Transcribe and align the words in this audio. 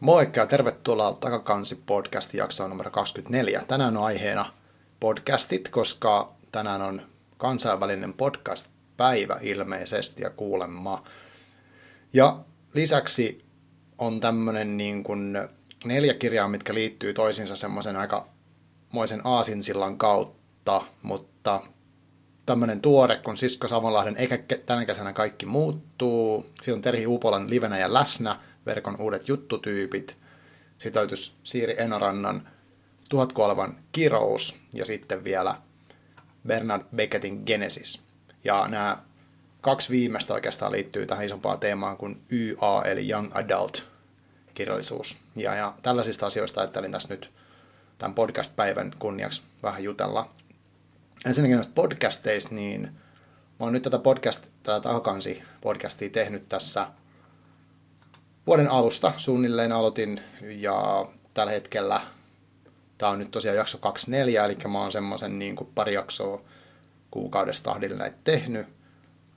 Moikka 0.00 0.40
ja 0.40 0.46
tervetuloa 0.46 1.12
Takakansi 1.12 1.82
podcastin 1.86 2.38
jaksoon 2.38 2.70
numero 2.70 2.90
24. 2.90 3.64
Tänään 3.68 3.96
on 3.96 4.04
aiheena 4.04 4.52
podcastit, 5.00 5.68
koska 5.68 6.32
tänään 6.52 6.82
on 6.82 7.02
kansainvälinen 7.36 8.12
podcast-päivä 8.12 9.38
ilmeisesti 9.42 10.22
ja 10.22 10.30
kuulemma. 10.30 11.04
Ja 12.12 12.36
lisäksi 12.74 13.44
on 13.98 14.20
tämmöinen 14.20 14.76
niin 14.76 15.04
kuin 15.04 15.38
neljä 15.84 16.14
kirjaa, 16.14 16.48
mitkä 16.48 16.74
liittyy 16.74 17.14
toisiinsa 17.14 17.56
semmoisen 17.56 17.96
aika 17.96 18.28
moisen 18.92 19.20
aasinsillan 19.24 19.98
kautta, 19.98 20.82
mutta 21.02 21.62
tämmöinen 22.46 22.80
tuore 22.80 23.16
kun 23.16 23.36
Sisko 23.36 23.68
Savonlahden 23.68 24.16
Eikä 24.16 24.38
tänä 24.66 24.86
kesänä 24.86 25.12
kaikki 25.12 25.46
muuttuu. 25.46 26.46
Sitten 26.54 26.74
on 26.74 26.80
Terhi 26.80 27.06
Upolan 27.06 27.50
Livenä 27.50 27.78
ja 27.78 27.94
läsnä, 27.94 28.40
verkon 28.66 29.00
uudet 29.00 29.28
juttutyypit. 29.28 30.16
Sitten 30.78 31.08
Siiri 31.44 31.74
Enorannan 31.78 32.48
Tuhatkuolevan 33.08 33.76
kirous 33.92 34.56
ja 34.74 34.84
sitten 34.84 35.24
vielä 35.24 35.54
Bernard 36.46 36.82
Beckettin 36.96 37.42
Genesis. 37.46 38.00
Ja 38.44 38.68
nämä 38.68 38.98
kaksi 39.60 39.90
viimeistä 39.90 40.34
oikeastaan 40.34 40.72
liittyy 40.72 41.06
tähän 41.06 41.24
isompaan 41.24 41.60
teemaan 41.60 41.96
kuin 41.96 42.22
YA 42.32 42.82
eli 42.84 43.10
Young 43.10 43.30
Adult 43.34 43.84
kirjallisuus. 44.54 45.18
Ja, 45.36 45.54
ja 45.54 45.74
tällaisista 45.82 46.26
asioista 46.26 46.60
ajattelin 46.60 46.92
tässä 46.92 47.08
nyt 47.08 47.30
tämän 47.98 48.14
podcast-päivän 48.14 48.92
kunniaksi 48.98 49.42
vähän 49.62 49.84
jutella. 49.84 50.30
Ensinnäkin 51.26 51.54
näistä 51.54 51.74
podcasteista, 51.74 52.54
niin 52.54 52.82
mä 53.60 53.66
oon 53.66 53.72
nyt 53.72 53.82
tätä 53.82 53.98
podcast, 53.98 54.48
tätä 54.62 54.88
podcastia 55.60 56.10
tehnyt 56.10 56.48
tässä 56.48 56.86
vuoden 58.46 58.70
alusta 58.70 59.12
suunnilleen 59.16 59.72
aloitin 59.72 60.20
ja 60.42 61.08
tällä 61.34 61.52
hetkellä 61.52 62.00
tämä 62.98 63.12
on 63.12 63.18
nyt 63.18 63.30
tosiaan 63.30 63.56
jakso 63.56 63.78
24, 63.78 64.44
eli 64.44 64.56
mä 64.68 64.80
oon 64.80 64.92
semmoisen 64.92 65.38
niin 65.38 65.56
kuin 65.56 65.70
pari 65.74 65.94
jaksoa 65.94 66.40
kuukaudesta 67.10 67.70
tahdilla 67.70 67.96
näitä 67.96 68.16
tehnyt. 68.24 68.66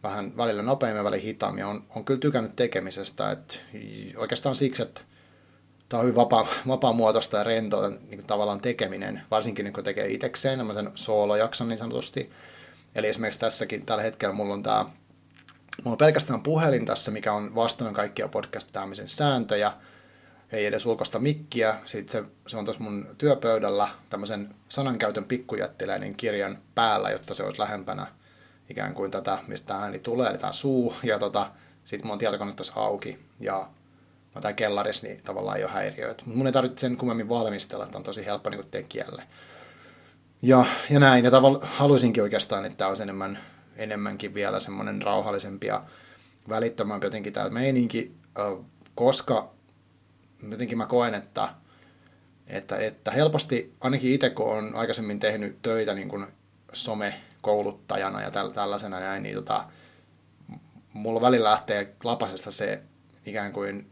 Vähän 0.04 0.38
välillä 0.38 0.62
nopeammin 0.62 0.98
ja 0.98 1.04
välillä 1.04 1.24
hitaammin. 1.24 1.66
On, 1.66 1.84
on 1.96 2.06
kyllä 2.06 2.20
tykännyt 2.20 2.56
tekemisestä, 2.56 3.32
että 3.32 3.56
oikeastaan 4.18 4.56
siksi, 4.56 4.82
että 4.82 5.02
tämä 5.90 6.00
on 6.00 6.06
hyvin 6.06 6.16
vapaa, 6.16 6.48
vapaamuotoista 6.68 7.38
ja 7.38 7.44
rentoa 7.44 7.90
niin 7.90 8.00
kuin 8.10 8.26
tavallaan 8.26 8.62
tekeminen, 8.62 9.22
varsinkin 9.32 9.64
niin 9.66 9.74
kun 9.74 9.84
tekee 9.84 10.08
itsekseen, 10.08 10.58
tämmöisen 10.58 10.92
soolojakson 10.96 11.70
niin 11.70 11.78
sanotusti. 11.78 12.32
Eli 12.96 13.08
esimerkiksi 13.08 13.40
tässäkin 13.40 13.86
tällä 13.86 14.04
hetkellä 14.04 14.36
mulla 14.36 14.54
on 14.54 14.64
tämä, 14.64 14.86
mulla 15.78 15.94
on 15.94 15.98
pelkästään 15.98 16.44
puhelin 16.44 16.86
tässä, 16.86 17.12
mikä 17.12 17.34
on 17.34 17.56
vastoin 17.56 17.94
kaikkia 17.94 18.28
podcastaamisen 18.28 19.10
sääntöjä, 19.10 19.74
ei 20.52 20.66
edes 20.66 20.86
ulkoista 20.86 21.20
mikkiä. 21.20 21.76
Sitten 21.86 22.12
se, 22.12 22.30
se 22.48 22.58
on 22.58 22.66
tuossa 22.66 22.84
mun 22.84 23.08
työpöydällä 23.18 23.90
tämmöisen 24.10 24.56
sanankäytön 24.70 25.26
pikkujättiläinen 25.26 26.16
kirjan 26.16 26.58
päällä, 26.76 27.10
jotta 27.10 27.34
se 27.34 27.44
olisi 27.44 27.60
lähempänä 27.60 28.08
ikään 28.70 28.94
kuin 28.94 29.12
tätä, 29.12 29.40
mistä 29.48 29.76
ääni 29.76 30.00
tulee, 30.00 30.30
eli 30.30 30.38
tämä 30.38 30.52
suu. 30.52 30.94
Ja 31.04 31.20
tota, 31.20 31.52
sitten 31.86 32.08
mun 32.08 32.18
tietokone 32.18 32.54
tässä 32.54 32.74
auki. 32.76 33.20
Ja 33.40 33.68
mä 34.36 34.42
tai 34.42 34.54
kellarissa, 34.54 35.08
niin 35.08 35.22
tavallaan 35.24 35.58
ei 35.58 35.64
ole 35.64 35.72
häiriöitä. 35.72 36.24
Mun 36.26 36.48
ei 36.48 36.54
tarvitse 36.54 36.82
sen 36.82 36.98
kummemmin 36.98 37.30
valmistella, 37.30 37.86
että 37.86 37.98
on 37.98 38.04
tosi 38.04 38.26
helppo 38.26 38.50
niin 38.50 38.66
tekijälle. 38.72 39.24
Ja, 40.42 40.66
ja 40.90 41.00
näin, 41.00 41.26
ja 41.26 41.32
tavallaan 41.32 41.68
haluaisinkin 41.68 42.24
oikeastaan, 42.24 42.66
että 42.66 42.78
tämä 42.78 42.88
olisi 42.88 43.04
enemmän, 43.04 43.40
enemmänkin 43.76 44.34
vielä 44.34 44.60
semmoinen 44.60 45.02
rauhallisempi 45.02 45.68
ja 45.68 45.84
välittömämpi 46.50 47.06
jotenkin 47.06 47.34
tämä 47.34 47.50
meininki, 47.50 48.16
koska 48.96 49.54
jotenkin 50.52 50.78
mä 50.78 50.86
koen, 50.86 51.16
että, 51.16 51.50
että, 52.48 52.78
että 52.78 53.12
helposti, 53.12 53.74
ainakin 53.82 54.14
itse 54.14 54.30
kun 54.30 54.46
olen 54.46 54.76
aikaisemmin 54.76 55.20
tehnyt 55.20 55.62
töitä 55.62 55.94
niin 55.94 56.10
kuin 56.10 56.28
somekouluttajana 56.74 58.22
ja 58.22 58.32
tällaisena 58.32 59.00
näin, 59.00 59.24
niin 59.24 59.36
tota, 59.36 59.66
mulla 60.94 61.22
välillä 61.22 61.50
lähtee 61.50 61.96
lapasesta 62.04 62.52
se 62.52 62.82
ikään 63.26 63.54
kuin 63.54 63.92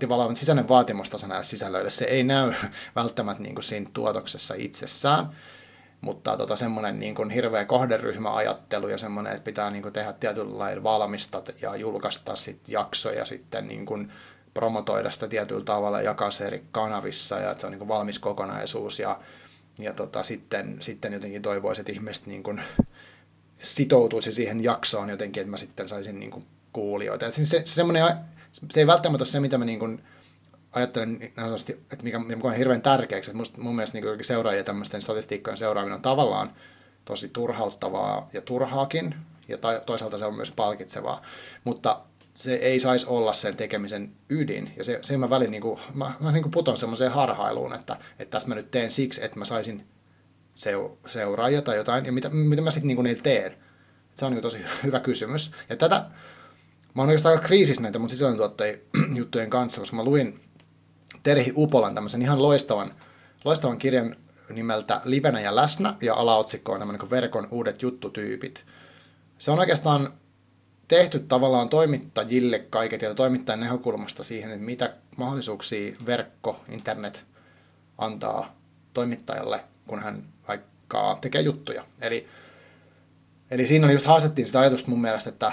tavallaan 0.00 0.36
sisäinen 0.36 0.68
vaatimustaso 0.68 1.26
näille 1.26 1.44
sisällöille. 1.44 1.90
Se 1.90 2.04
ei 2.04 2.24
näy 2.24 2.52
välttämättä 2.96 3.42
niin 3.42 3.54
kuin 3.54 3.64
siinä 3.64 3.90
tuotoksessa 3.92 4.54
itsessään, 4.54 5.26
mutta 6.06 6.36
tota, 6.36 6.56
semmoinen 6.56 7.00
niin 7.00 7.14
kuin 7.14 7.30
hirveä 7.30 7.64
kohderyhmäajattelu 7.64 8.88
ja 8.88 8.98
semmoinen, 8.98 9.32
että 9.32 9.44
pitää 9.44 9.70
niin 9.70 9.82
kuin 9.82 9.92
tehdä 9.92 10.12
tietynlailla 10.12 10.82
valmista 10.82 11.42
ja 11.62 11.76
julkaista 11.76 12.36
sit 12.36 12.68
jaksoja 12.68 13.24
sitten 13.24 13.68
niin 13.68 13.86
kuin 13.86 14.12
promotoida 14.54 15.10
sitä 15.10 15.28
tietyllä 15.28 15.64
tavalla, 15.64 16.00
jakaa 16.00 16.30
se 16.30 16.46
eri 16.46 16.64
kanavissa 16.72 17.38
ja 17.38 17.50
että 17.50 17.60
se 17.60 17.66
on 17.66 17.70
niin 17.70 17.78
kuin 17.78 17.88
valmis 17.88 18.18
kokonaisuus 18.18 18.98
ja, 18.98 19.20
ja 19.78 19.92
tota, 19.92 20.22
sitten, 20.22 20.76
sitten 20.80 21.12
jotenkin 21.12 21.42
toivoisin, 21.42 21.82
että 21.82 21.92
ihmiset 21.92 22.26
niin 22.26 22.42
kuin 22.42 22.60
sitoutuisi 23.58 24.32
siihen 24.32 24.64
jaksoon 24.64 25.10
jotenkin, 25.10 25.40
että 25.40 25.50
mä 25.50 25.56
sitten 25.56 25.88
saisin 25.88 26.20
niin 26.20 26.30
kuin 26.30 26.46
kuulijoita. 26.72 27.30
se, 27.30 27.44
se, 27.44 27.62
semmoinen, 27.64 28.04
se 28.70 28.80
ei 28.80 28.86
välttämättä 28.86 29.22
ole 29.22 29.28
se, 29.28 29.40
mitä 29.40 29.58
mä 29.58 29.64
niin 29.64 29.78
kuin 29.78 30.02
ajattelen, 30.76 31.22
että 31.22 32.02
mikä, 32.02 32.18
mikä 32.18 32.48
on 32.48 32.54
hirveän 32.54 32.82
tärkeäksi. 32.82 33.30
Että 33.30 33.38
musta, 33.38 33.60
mun 33.60 33.76
mielestä 33.76 34.00
niin 34.00 34.24
seuraajia 34.24 34.64
tämmöisten 34.64 35.02
statistiikkojen 35.02 35.58
seuraaminen 35.58 35.96
on 35.96 36.02
tavallaan 36.02 36.52
tosi 37.04 37.28
turhauttavaa 37.28 38.28
ja 38.32 38.40
turhaakin, 38.40 39.14
ja 39.48 39.58
toisaalta 39.86 40.18
se 40.18 40.24
on 40.24 40.34
myös 40.34 40.50
palkitsevaa. 40.50 41.22
Mutta 41.64 42.00
se 42.34 42.54
ei 42.54 42.80
saisi 42.80 43.06
olla 43.08 43.32
sen 43.32 43.56
tekemisen 43.56 44.12
ydin. 44.28 44.72
Ja 44.76 44.84
se, 44.84 44.98
se 45.02 45.16
mä 45.16 45.30
välin, 45.30 45.50
niin 45.50 45.62
kuin, 45.62 45.80
mä, 45.94 46.12
mä 46.20 46.32
niin 46.32 46.42
kuin 46.42 46.50
puton 46.50 46.76
semmoiseen 46.76 47.10
harhailuun, 47.10 47.74
että, 47.74 47.96
että 48.18 48.30
tässä 48.30 48.48
mä 48.48 48.54
nyt 48.54 48.70
teen 48.70 48.92
siksi, 48.92 49.24
että 49.24 49.38
mä 49.38 49.44
saisin 49.44 49.86
seu, 50.54 50.98
seuraajia 51.06 51.62
tai 51.62 51.76
jotain, 51.76 52.04
ja 52.04 52.12
mitä, 52.12 52.28
mitä 52.28 52.62
mä 52.62 52.70
sitten 52.70 52.88
niin 52.88 53.04
niillä 53.04 53.22
teen. 53.22 53.56
Se 54.14 54.24
on 54.24 54.32
niin 54.32 54.42
tosi 54.42 54.58
hyvä 54.84 55.00
kysymys. 55.00 55.50
Ja 55.68 55.76
tätä, 55.76 55.96
mä 56.94 57.02
oon 57.02 57.08
oikeastaan 57.08 57.34
aika 57.34 57.46
kriisissä 57.46 57.82
näitä 57.82 57.98
mun 57.98 58.10
sisällöntuottajien 58.10 58.80
juttujen 59.14 59.50
kanssa, 59.50 59.80
koska 59.80 59.96
mä 59.96 60.04
luin 60.04 60.45
Terhi 61.26 61.52
Upolan 61.56 61.94
tämmöisen 61.94 62.22
ihan 62.22 62.42
loistavan, 62.42 62.90
loistavan 63.44 63.78
kirjan 63.78 64.16
nimeltä 64.50 65.00
Livenä 65.04 65.40
ja 65.40 65.56
läsnä, 65.56 65.94
ja 66.00 66.14
alaotsikko 66.14 66.72
on 66.72 66.78
tämmöinen 66.78 67.10
verkon 67.10 67.48
uudet 67.50 67.82
juttutyypit. 67.82 68.64
Se 69.38 69.50
on 69.50 69.58
oikeastaan 69.58 70.12
tehty 70.88 71.18
tavallaan 71.18 71.68
toimittajille 71.68 72.58
kaiket 72.58 73.02
ja 73.02 73.14
toimittajan 73.14 73.60
näkökulmasta 73.60 74.22
siihen, 74.22 74.50
että 74.50 74.64
mitä 74.64 74.94
mahdollisuuksia 75.16 75.96
verkko, 76.06 76.60
internet 76.68 77.24
antaa 77.98 78.56
toimittajalle, 78.94 79.60
kun 79.86 80.02
hän 80.02 80.22
vaikka 80.48 81.18
tekee 81.20 81.40
juttuja. 81.40 81.84
Eli, 82.00 82.26
eli 83.50 83.66
siinä 83.66 83.92
just 83.92 84.06
haastettiin 84.06 84.46
sitä 84.46 84.60
ajatusta 84.60 84.90
mun 84.90 85.00
mielestä, 85.00 85.30
että, 85.30 85.52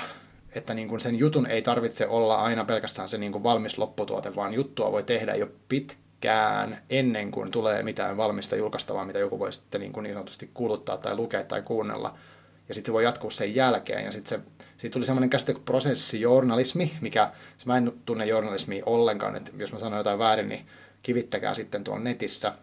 että 0.55 0.73
niin 0.73 0.87
kuin 0.87 1.01
sen 1.01 1.15
jutun 1.15 1.45
ei 1.45 1.61
tarvitse 1.61 2.07
olla 2.07 2.35
aina 2.35 2.65
pelkästään 2.65 3.09
se 3.09 3.17
niin 3.17 3.31
kuin 3.31 3.43
valmis 3.43 3.77
lopputuote, 3.77 4.35
vaan 4.35 4.53
juttua 4.53 4.91
voi 4.91 5.03
tehdä 5.03 5.35
jo 5.35 5.47
pitkään 5.69 6.81
ennen 6.89 7.31
kuin 7.31 7.51
tulee 7.51 7.83
mitään 7.83 8.17
valmista 8.17 8.55
julkaistavaa, 8.55 9.05
mitä 9.05 9.19
joku 9.19 9.39
voi 9.39 9.53
sitten 9.53 9.81
niin, 9.81 9.93
kuin 9.93 10.03
niin 10.03 10.13
sanotusti 10.13 10.49
kuluttaa 10.53 10.97
tai 10.97 11.15
lukea 11.15 11.43
tai 11.43 11.61
kuunnella– 11.61 12.17
ja 12.69 12.75
sitten 12.75 12.89
se 12.89 12.93
voi 12.93 13.03
jatkua 13.03 13.31
sen 13.31 13.55
jälkeen. 13.55 14.05
Ja 14.05 14.11
sitten 14.11 14.39
se, 14.39 14.65
siitä 14.77 14.93
tuli 14.93 15.05
semmoinen 15.05 15.29
käsite 15.29 15.53
kuin 15.53 15.63
prosessijournalismi, 15.63 16.93
mikä, 17.01 17.31
mä 17.65 17.77
en 17.77 17.93
tunne 18.05 18.25
journalismia 18.25 18.83
ollenkaan, 18.85 19.35
että 19.35 19.51
jos 19.57 19.73
mä 19.73 19.79
sanon 19.79 19.97
jotain 19.97 20.19
väärin, 20.19 20.49
niin 20.49 20.67
kivittäkää 21.03 21.53
sitten 21.53 21.83
tuolla 21.83 22.03
netissä. 22.03 22.53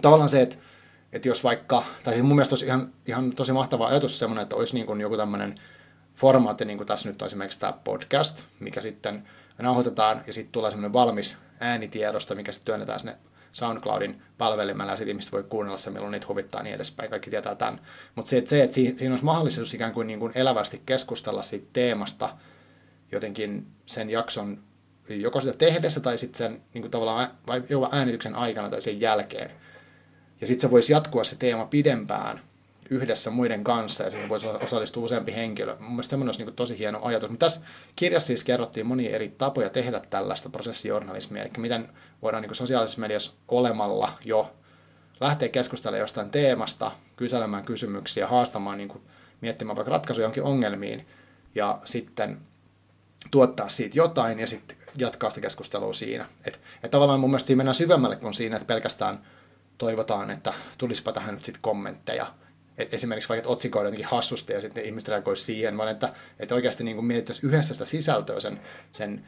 Tavallaan 0.00 0.30
se, 0.30 0.42
että, 0.42 0.56
että 1.12 1.28
jos 1.28 1.44
vaikka, 1.44 1.84
tai 2.04 2.14
siis 2.14 2.26
mun 2.26 2.36
mielestä 2.36 2.52
olisi 2.52 2.66
ihan, 2.66 2.92
ihan 3.06 3.32
tosi 3.32 3.52
mahtava 3.52 3.86
ajatus 3.86 4.18
semmoinen, 4.18 4.42
että 4.42 4.56
olisi 4.56 4.74
niin 4.74 4.86
kuin 4.86 5.00
joku 5.00 5.16
tämmöinen 5.16 5.54
formaatti, 6.20 6.64
niin 6.64 6.76
kuin 6.76 6.86
tässä 6.86 7.08
nyt 7.08 7.22
on 7.22 7.26
esimerkiksi 7.26 7.60
tämä 7.60 7.72
podcast, 7.72 8.42
mikä 8.60 8.80
sitten 8.80 9.28
nauhoitetaan 9.58 10.22
ja 10.26 10.32
sitten 10.32 10.52
tulee 10.52 10.70
semmoinen 10.70 10.92
valmis 10.92 11.36
äänitiedosto, 11.60 12.34
mikä 12.34 12.52
sitten 12.52 12.66
työnnetään 12.66 12.98
sinne 12.98 13.16
SoundCloudin 13.52 14.22
palvelimella 14.38 14.92
ja 14.92 14.96
sitten 14.96 15.12
ihmiset 15.12 15.32
voi 15.32 15.42
kuunnella 15.42 15.78
se, 15.78 15.90
milloin 15.90 16.12
niitä 16.12 16.26
huvittaa 16.28 16.62
niin 16.62 16.74
edespäin. 16.74 17.10
Kaikki 17.10 17.30
tietää 17.30 17.54
tämän. 17.54 17.80
Mutta 18.14 18.28
se, 18.28 18.38
että, 18.38 18.50
se, 18.50 18.62
että 18.62 18.74
siinä 18.74 19.10
olisi 19.10 19.24
mahdollisuus 19.24 19.74
ikään 19.74 19.92
kuin, 19.92 20.06
niin 20.06 20.20
kuin 20.20 20.32
elävästi 20.34 20.82
keskustella 20.86 21.42
siitä 21.42 21.66
teemasta 21.72 22.36
jotenkin 23.12 23.66
sen 23.86 24.10
jakson 24.10 24.62
joko 25.08 25.40
sitä 25.40 25.56
tehdessä 25.56 26.00
tai 26.00 26.18
sitten 26.18 26.38
sen 26.38 26.62
niin 26.74 26.82
kuin 26.82 26.90
tavallaan 26.90 27.30
vai 27.46 27.62
äänityksen 27.92 28.34
aikana 28.34 28.70
tai 28.70 28.82
sen 28.82 29.00
jälkeen. 29.00 29.50
Ja 30.40 30.46
sitten 30.46 30.60
se 30.60 30.70
voisi 30.70 30.92
jatkua 30.92 31.24
se 31.24 31.36
teema 31.36 31.64
pidempään 31.64 32.40
yhdessä 32.90 33.30
muiden 33.30 33.64
kanssa 33.64 34.04
ja 34.04 34.10
siihen 34.10 34.28
voisi 34.28 34.46
osallistua 34.46 35.04
useampi 35.04 35.34
henkilö. 35.34 35.76
Mun 35.80 35.90
mielestä 35.90 36.10
semmoinen 36.10 36.28
olisi 36.28 36.44
niin 36.44 36.54
tosi 36.54 36.78
hieno 36.78 37.00
ajatus. 37.02 37.30
Mutta 37.30 37.46
tässä 37.46 37.60
kirjassa 37.96 38.26
siis 38.26 38.44
kerrottiin 38.44 38.86
monia 38.86 39.10
eri 39.10 39.28
tapoja 39.28 39.70
tehdä 39.70 40.00
tällaista 40.10 40.48
prosessijournalismia, 40.48 41.42
eli 41.42 41.50
miten 41.58 41.88
voidaan 42.22 42.42
niin 42.42 42.54
sosiaalisessa 42.54 43.00
mediassa 43.00 43.32
olemalla 43.48 44.12
jo 44.24 44.52
lähteä 45.20 45.48
keskustelemaan 45.48 46.00
jostain 46.00 46.30
teemasta, 46.30 46.92
kyselemään 47.16 47.64
kysymyksiä, 47.64 48.26
haastamaan, 48.26 48.78
niin 48.78 48.88
kuin, 48.88 49.02
miettimään 49.40 49.76
vaikka 49.76 49.92
ratkaisuja 49.92 50.24
jonkin 50.24 50.42
ongelmiin 50.42 51.06
ja 51.54 51.80
sitten 51.84 52.40
tuottaa 53.30 53.68
siitä 53.68 53.98
jotain 53.98 54.38
ja 54.38 54.46
sitten 54.46 54.76
jatkaa 54.96 55.30
sitä 55.30 55.40
keskustelua 55.40 55.92
siinä. 55.92 56.26
Että 56.44 56.58
et 56.82 56.90
tavallaan 56.90 57.20
mun 57.20 57.30
mielestä 57.30 57.46
siinä 57.46 57.56
mennään 57.56 57.74
syvemmälle 57.74 58.16
kuin 58.16 58.34
siinä, 58.34 58.56
että 58.56 58.66
pelkästään 58.66 59.20
toivotaan, 59.78 60.30
että 60.30 60.54
tulispa 60.78 61.12
tähän 61.12 61.34
nyt 61.34 61.44
sitten 61.44 61.62
kommentteja. 61.62 62.26
Et 62.80 62.94
esimerkiksi 62.94 63.28
vaikka 63.28 63.48
otsikoida 63.48 63.86
jotenkin 63.86 64.06
hassusti 64.06 64.52
ja 64.52 64.60
sitten 64.60 64.84
ihmiset 64.84 65.08
reagoisi 65.08 65.42
siihen, 65.42 65.76
vaan 65.76 65.88
että, 65.88 66.12
että 66.38 66.54
oikeasti 66.54 66.84
niin 66.84 67.04
mietittäisiin 67.04 67.50
yhdessä 67.50 67.74
sitä 67.74 67.84
sisältöä 67.84 68.40
sen, 68.40 68.60
sen 68.92 69.26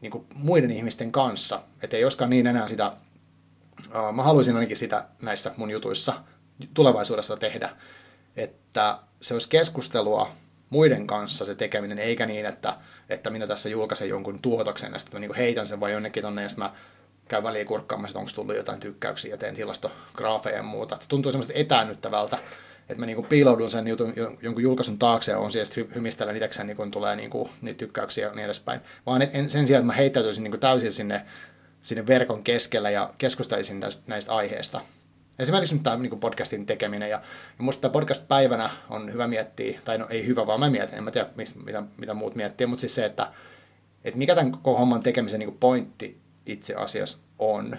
niin 0.00 0.10
kuin 0.10 0.26
muiden 0.34 0.70
ihmisten 0.70 1.12
kanssa. 1.12 1.62
Että 1.82 1.96
ei 1.96 2.02
joskaan 2.02 2.30
niin 2.30 2.46
enää 2.46 2.68
sitä, 2.68 2.92
uh, 3.86 4.14
mä 4.14 4.22
haluaisin 4.22 4.54
ainakin 4.54 4.76
sitä 4.76 5.04
näissä 5.22 5.52
mun 5.56 5.70
jutuissa 5.70 6.12
tulevaisuudessa 6.74 7.36
tehdä, 7.36 7.70
että 8.36 8.98
se 9.20 9.34
olisi 9.34 9.48
keskustelua 9.48 10.30
muiden 10.70 11.06
kanssa 11.06 11.44
se 11.44 11.54
tekeminen, 11.54 11.98
eikä 11.98 12.26
niin, 12.26 12.46
että, 12.46 12.76
että 13.08 13.30
minä 13.30 13.46
tässä 13.46 13.68
julkaisen 13.68 14.08
jonkun 14.08 14.38
tuotoksen 14.42 14.92
ja 14.92 14.98
sitten 14.98 15.20
mä 15.20 15.26
niin 15.26 15.36
heitän 15.36 15.68
sen 15.68 15.80
vai 15.80 15.92
jonnekin 15.92 16.22
tonne 16.22 16.42
ja 16.42 16.48
sitten 16.48 16.64
mä 16.64 16.72
käyn 17.28 17.42
väliin 17.42 17.66
kurkkaamassa, 17.66 18.10
että 18.12 18.18
onko 18.18 18.30
tullut 18.34 18.56
jotain 18.56 18.80
tykkäyksiä 18.80 19.30
ja 19.30 19.36
teen 19.36 19.54
tilastograafeja 19.54 20.56
ja 20.56 20.62
muuta. 20.62 20.96
Se 21.00 21.08
tuntuu 21.08 21.32
semmoista 21.32 21.52
etäännyttävältä, 21.56 22.38
että 22.90 23.00
mä 23.00 23.06
niinku 23.06 23.22
piiloudun 23.22 23.70
sen 23.70 23.88
jutun, 23.88 24.14
jonkun 24.42 24.62
julkaisun 24.62 24.98
taakse 24.98 25.32
ja 25.32 25.38
on 25.38 25.52
siellä 25.52 25.70
hy- 25.74 25.94
hymistelen 25.94 26.36
itsekseen, 26.36 26.66
niin 26.66 26.76
kun 26.76 26.90
tulee 26.90 27.16
niinku 27.16 27.50
niitä 27.60 27.78
tykkäyksiä 27.78 28.26
ja 28.26 28.34
niin 28.34 28.44
edespäin. 28.44 28.80
Vaan 29.06 29.22
et, 29.22 29.34
en, 29.34 29.50
sen 29.50 29.66
sijaan, 29.66 29.80
että 29.80 29.86
mä 29.86 29.92
heittäytyisin 29.92 30.44
niinku 30.44 30.58
täysin 30.58 30.92
sinne, 30.92 31.22
sinne 31.82 32.06
verkon 32.06 32.42
keskellä 32.42 32.90
ja 32.90 33.14
keskustelisin 33.18 33.80
näistä, 33.80 34.02
näistä 34.06 34.34
aiheista. 34.34 34.80
Esimerkiksi 35.38 35.74
nyt 35.74 35.82
tämä 35.82 35.96
niin 35.96 36.20
podcastin 36.20 36.66
tekeminen, 36.66 37.10
ja, 37.10 37.22
ja 37.58 37.64
musta 37.64 37.80
tämä 37.80 37.92
podcast-päivänä 37.92 38.70
on 38.90 39.12
hyvä 39.12 39.26
miettiä, 39.26 39.80
tai 39.84 39.98
no 39.98 40.06
ei 40.10 40.26
hyvä, 40.26 40.46
vaan 40.46 40.60
mä 40.60 40.70
mietin, 40.70 40.98
en 40.98 41.04
mä 41.04 41.10
tiedä 41.10 41.28
mistä, 41.36 41.60
mitä, 41.60 41.82
mitä 41.96 42.14
muut 42.14 42.34
miettii, 42.34 42.66
mutta 42.66 42.80
siis 42.80 42.94
se, 42.94 43.04
että, 43.04 43.32
että 44.04 44.18
mikä 44.18 44.34
tämän 44.34 44.52
koko 44.52 44.78
homman 44.78 45.02
tekemisen 45.02 45.40
niin 45.40 45.58
pointti 45.60 46.20
itse 46.46 46.74
asiassa 46.74 47.18
on. 47.38 47.76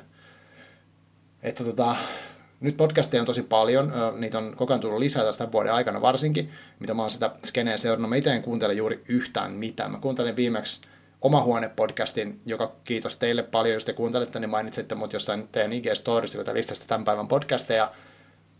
Että 1.43 1.63
tota, 1.63 1.95
nyt 2.61 2.77
podcasteja 2.77 3.21
on 3.21 3.27
tosi 3.27 3.43
paljon, 3.43 3.93
niitä 4.17 4.37
on 4.37 4.53
koko 4.55 4.73
ajan 4.73 4.81
tullut 4.81 4.99
lisää 4.99 5.23
tästä 5.23 5.51
vuoden 5.51 5.73
aikana 5.73 6.01
varsinkin, 6.01 6.51
mitä 6.79 6.93
mä 6.93 7.01
oon 7.01 7.11
sitä 7.11 7.31
skeneä 7.45 7.77
seurannut. 7.77 8.09
Mä 8.09 8.15
itse 8.15 8.31
en 8.31 8.43
kuuntele 8.43 8.73
juuri 8.73 9.03
yhtään 9.07 9.51
mitään. 9.51 9.91
Mä 9.91 9.99
kuuntelin 9.99 10.35
viimeksi 10.35 10.81
oma 11.21 11.43
huone-podcastin, 11.43 12.39
joka 12.45 12.75
kiitos 12.83 13.17
teille 13.17 13.43
paljon, 13.43 13.73
jos 13.73 13.85
te 13.85 13.93
kuuntelette, 13.93 14.39
niin 14.39 14.49
mainitsitte 14.49 14.95
mut 14.95 15.13
jossain 15.13 15.47
teidän 15.51 15.73
IG-storissa, 15.73 16.37
jota 16.37 16.53
listasta 16.53 16.85
tämän 16.87 17.05
päivän 17.05 17.27
podcasteja, 17.27 17.91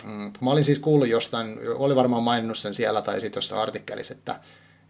mm, 0.03 0.33
mä 0.41 0.51
olin 0.51 0.65
siis 0.65 0.79
kuullut 0.79 1.07
jostain, 1.07 1.59
oli 1.75 1.95
varmaan 1.95 2.23
maininnut 2.23 2.57
sen 2.57 2.73
siellä 2.73 3.01
tai 3.01 3.21
sitten 3.21 3.37
jossain 3.37 3.61
artikkelissa, 3.61 4.13
että 4.13 4.39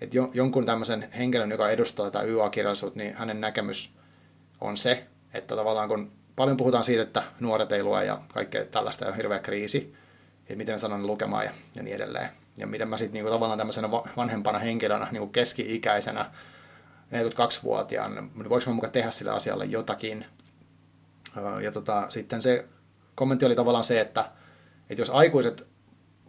että 0.01 0.17
jonkun 0.33 0.65
tämmöisen 0.65 1.09
henkilön, 1.17 1.51
joka 1.51 1.69
edustaa 1.69 2.11
tätä 2.11 2.25
YA-kirjallisuutta, 2.25 2.99
niin 2.99 3.15
hänen 3.15 3.41
näkemys 3.41 3.91
on 4.61 4.77
se, 4.77 5.07
että 5.33 5.55
tavallaan 5.55 5.89
kun 5.89 6.11
paljon 6.37 6.57
puhutaan 6.57 6.83
siitä, 6.83 7.03
että 7.03 7.23
nuoret 7.39 7.71
ei 7.71 7.83
lue 7.83 8.05
ja 8.05 8.21
kaikkea 8.33 8.65
tällaista 8.65 9.07
on 9.07 9.15
hirveä 9.15 9.39
kriisi, 9.39 9.95
että 10.41 10.55
miten 10.55 10.79
sanon 10.79 11.07
lukemaan 11.07 11.45
ja, 11.45 11.51
ja 11.75 11.83
niin 11.83 11.95
edelleen. 11.95 12.29
Ja 12.57 12.67
miten 12.67 12.87
mä 12.87 12.97
sitten 12.97 13.13
niinku 13.13 13.31
tavallaan 13.31 13.57
tämmöisenä 13.57 13.91
vanhempana 13.91 14.59
henkilönä, 14.59 15.07
niinku 15.11 15.27
keski-ikäisenä, 15.27 16.31
42-vuotiaana, 17.11 18.21
niin 18.21 18.49
voiko 18.49 18.65
mä 18.67 18.73
mukaan 18.73 18.91
tehdä 18.91 19.11
sille 19.11 19.31
asialle 19.31 19.65
jotakin. 19.65 20.25
Ja 21.63 21.71
tota, 21.71 22.07
sitten 22.09 22.41
se 22.41 22.67
kommentti 23.15 23.45
oli 23.45 23.55
tavallaan 23.55 23.83
se, 23.83 23.99
että, 23.99 24.31
että 24.89 25.01
jos 25.01 25.09
aikuiset 25.09 25.67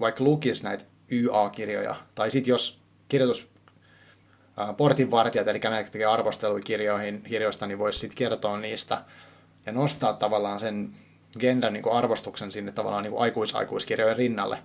vaikka 0.01 0.25
lukis 0.25 0.63
näitä 0.63 0.85
YA-kirjoja, 1.11 1.97
tai 2.15 2.31
sitten 2.31 2.51
jos 2.51 2.81
kirjoitus 3.09 3.49
portinvartijat, 4.77 5.49
eli 5.49 5.59
näitä 5.59 5.91
tekee 5.91 6.07
kirjoihin, 6.65 7.23
kirjoista, 7.23 7.67
niin 7.67 7.79
voisi 7.79 7.99
sitten 7.99 8.17
kertoa 8.17 8.59
niistä 8.59 9.05
ja 9.67 9.73
nostaa 9.73 10.13
tavallaan 10.13 10.61
sen 10.61 10.95
genren 11.39 11.73
niin 11.73 11.93
arvostuksen 11.93 12.53
sinne 12.53 12.73
tavallaan 12.73 13.03
niin 13.03 13.19
aikuis-aikuiskirjojen 13.19 14.17
rinnalle. 14.17 14.59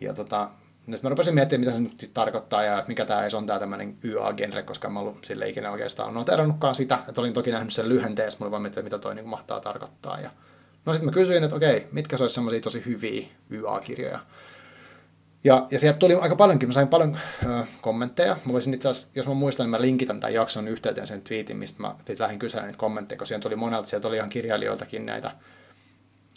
Ja 0.00 0.14
tota, 0.14 0.48
sitten 0.78 0.98
mä 1.02 1.08
rupesin 1.08 1.34
miettimään, 1.34 1.60
mitä 1.60 1.72
se 1.72 1.80
nyt 1.80 2.10
tarkoittaa 2.14 2.62
ja 2.62 2.84
mikä 2.88 3.04
tämä 3.04 3.22
on 3.36 3.46
tämä 3.46 3.58
tämmöinen 3.58 3.98
YA-genre, 4.04 4.62
koska 4.62 4.90
mä 4.90 5.00
ollut 5.00 5.24
sille 5.24 5.48
ikinä 5.48 5.70
oikeastaan 5.70 6.14
noterannutkaan 6.14 6.74
sitä. 6.74 6.98
Että 7.08 7.20
olin 7.20 7.32
toki 7.32 7.50
nähnyt 7.50 7.72
sen 7.72 7.88
lyhenteen, 7.88 8.32
mulla 8.38 8.50
vaan 8.50 8.62
miettiä, 8.62 8.82
mitä 8.82 8.98
toi 8.98 9.14
niin 9.14 9.28
mahtaa 9.28 9.60
tarkoittaa. 9.60 10.20
Ja 10.20 10.30
no 10.86 10.94
sitten 10.94 11.08
mä 11.08 11.12
kysyin, 11.12 11.44
että 11.44 11.56
okei, 11.56 11.86
mitkä 11.92 12.16
se 12.16 12.24
olisi 12.24 12.34
semmoisia 12.34 12.60
tosi 12.60 12.82
hyviä 12.86 13.26
YA-kirjoja. 13.50 14.18
Ja, 15.44 15.66
ja 15.70 15.78
sieltä 15.78 15.98
tuli 15.98 16.14
aika 16.14 16.36
paljonkin, 16.36 16.68
mä 16.68 16.72
sain 16.72 16.88
paljon 16.88 17.18
ö, 17.46 17.64
kommentteja. 17.80 18.36
Mä 18.44 18.52
voisin 18.52 18.74
itse 18.74 18.88
asiassa, 18.88 19.10
jos 19.14 19.26
mä 19.26 19.34
muistan, 19.34 19.64
niin 19.64 19.70
mä 19.70 19.80
linkitän 19.80 20.20
tämän 20.20 20.34
jakson 20.34 20.68
yhteyteen 20.68 21.06
sen 21.06 21.22
tweetin, 21.22 21.56
mistä 21.56 21.82
mä 21.82 21.94
lähdin 22.18 22.38
kyselemään 22.38 22.68
niitä 22.68 22.78
kommentteja, 22.78 23.18
koska 23.18 23.28
siellä 23.28 23.42
tuli 23.42 23.56
monelta, 23.56 23.88
sieltä 23.88 24.08
oli 24.08 24.16
ihan 24.16 24.28
kirjailijoiltakin 24.28 25.06
näitä 25.06 25.30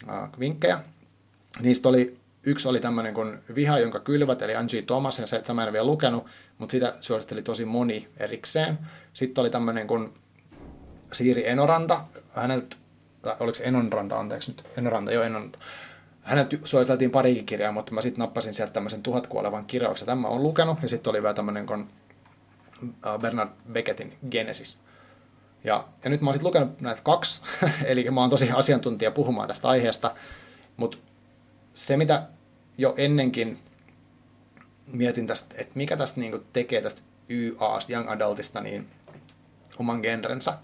ö, 0.08 0.12
vinkkejä. 0.38 0.80
Niistä 1.62 1.88
oli, 1.88 2.16
yksi 2.42 2.68
oli 2.68 2.80
tämmöinen 2.80 3.14
kuin 3.14 3.38
Viha, 3.54 3.78
jonka 3.78 4.00
kylvät, 4.00 4.42
eli 4.42 4.56
Angie 4.56 4.82
Thomas, 4.82 5.18
ja 5.18 5.26
se, 5.26 5.36
että 5.36 5.54
mä 5.54 5.66
en 5.66 5.72
vielä 5.72 5.86
lukenut, 5.86 6.26
mutta 6.58 6.72
sitä 6.72 6.94
suositteli 7.00 7.42
tosi 7.42 7.64
moni 7.64 8.08
erikseen. 8.16 8.78
Sitten 9.14 9.42
oli 9.42 9.50
tämmöinen 9.50 9.86
kuin 9.86 10.14
Siiri 11.12 11.48
Enoranta, 11.48 12.00
häneltä, 12.32 12.76
oliko 13.40 13.54
se 13.54 13.64
Enonranta, 13.64 14.18
anteeksi 14.20 14.50
nyt, 14.50 14.64
Enoranta, 14.76 15.12
joo 15.12 15.22
Enoranta 15.22 15.58
hänet 16.22 16.60
suositeltiin 16.64 17.10
parikin 17.10 17.46
kirjaa, 17.46 17.72
mutta 17.72 17.94
mä 17.94 18.02
sitten 18.02 18.18
nappasin 18.18 18.54
sieltä 18.54 18.72
tämmöisen 18.72 19.02
tuhat 19.02 19.26
kuolevan 19.26 19.64
kirjauksen. 19.64 20.06
Tämä 20.06 20.28
on 20.28 20.42
lukenut, 20.42 20.82
ja 20.82 20.88
sitten 20.88 21.10
oli 21.10 21.22
vielä 21.22 21.34
tämmöinen 21.34 21.66
kuin 21.66 21.90
äh, 23.06 23.18
Bernard 23.18 23.50
Beckettin 23.72 24.18
Genesis. 24.30 24.78
Ja, 25.64 25.88
ja 26.04 26.10
nyt 26.10 26.20
mä 26.20 26.28
oon 26.28 26.34
sitten 26.34 26.46
lukenut 26.46 26.80
näitä 26.80 27.02
kaksi, 27.04 27.42
eli 27.84 28.10
mä 28.10 28.20
oon 28.20 28.30
tosi 28.30 28.50
asiantuntija 28.50 29.10
puhumaan 29.10 29.48
tästä 29.48 29.68
aiheesta, 29.68 30.14
mutta 30.76 30.98
se, 31.74 31.96
mitä 31.96 32.22
jo 32.78 32.94
ennenkin 32.96 33.58
mietin 34.86 35.26
tästä, 35.26 35.54
että 35.58 35.72
mikä 35.74 35.96
tästä 35.96 36.20
niin 36.20 36.46
tekee 36.52 36.82
tästä 36.82 37.02
YAsta, 37.30 37.92
Young 37.92 38.10
Adultista, 38.10 38.60
niin 38.60 38.88
oman 39.78 40.00
genrensä. 40.00 40.58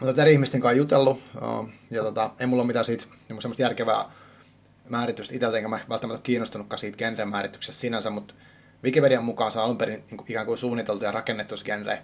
Mutta 0.00 0.22
eri 0.22 0.32
ihmisten 0.32 0.60
kanssa 0.60 0.78
jutellut, 0.78 1.22
ja 1.90 2.02
tota, 2.02 2.30
ei 2.38 2.46
mulla 2.46 2.62
ole 2.62 2.66
mitään 2.66 2.84
siitä 2.84 3.04
niin 3.28 3.42
semmoista 3.42 3.62
järkevää 3.62 4.12
määritystä 4.88 5.34
itseltä, 5.34 5.56
enkä 5.56 5.68
mä 5.68 5.78
välttämättä 5.88 6.22
kiinnostunutkaan 6.22 6.78
siitä 6.78 6.96
genren 6.96 7.28
määrityksestä 7.28 7.80
sinänsä, 7.80 8.10
mutta 8.10 8.34
Wikipedian 8.84 9.24
mukaan 9.24 9.52
se 9.52 9.58
on 9.58 9.64
alun 9.64 9.78
perin 9.78 10.04
niin 10.10 10.20
ikään 10.28 10.46
kuin 10.46 10.58
suunniteltu 10.58 11.04
ja 11.04 11.12
rakennettu 11.12 11.56
se 11.56 11.64
genre 11.64 12.02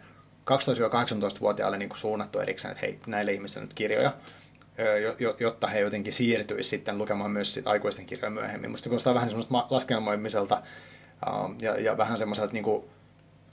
12-18-vuotiaille 0.50 1.78
niin 1.78 1.90
suunnattu 1.94 2.38
erikseen, 2.38 2.72
että 2.72 2.86
hei, 2.86 3.00
näille 3.06 3.32
ihmisille 3.32 3.66
nyt 3.66 3.74
kirjoja, 3.74 4.12
jotta 5.40 5.66
he 5.66 5.80
jotenkin 5.80 6.12
siirtyisivät 6.12 6.70
sitten 6.70 6.98
lukemaan 6.98 7.30
myös 7.30 7.54
sit 7.54 7.66
aikuisten 7.66 8.06
kirjoja 8.06 8.30
myöhemmin. 8.30 8.70
Musta 8.70 8.88
kuulostaa 8.88 9.14
vähän 9.14 9.28
semmoista 9.28 9.66
laskelmoimiselta 9.70 10.62
ja, 11.60 11.80
ja 11.80 11.96
vähän 11.96 12.18
semmoiselta 12.18 12.52
niin 12.52 12.64
kuin, 12.64 12.84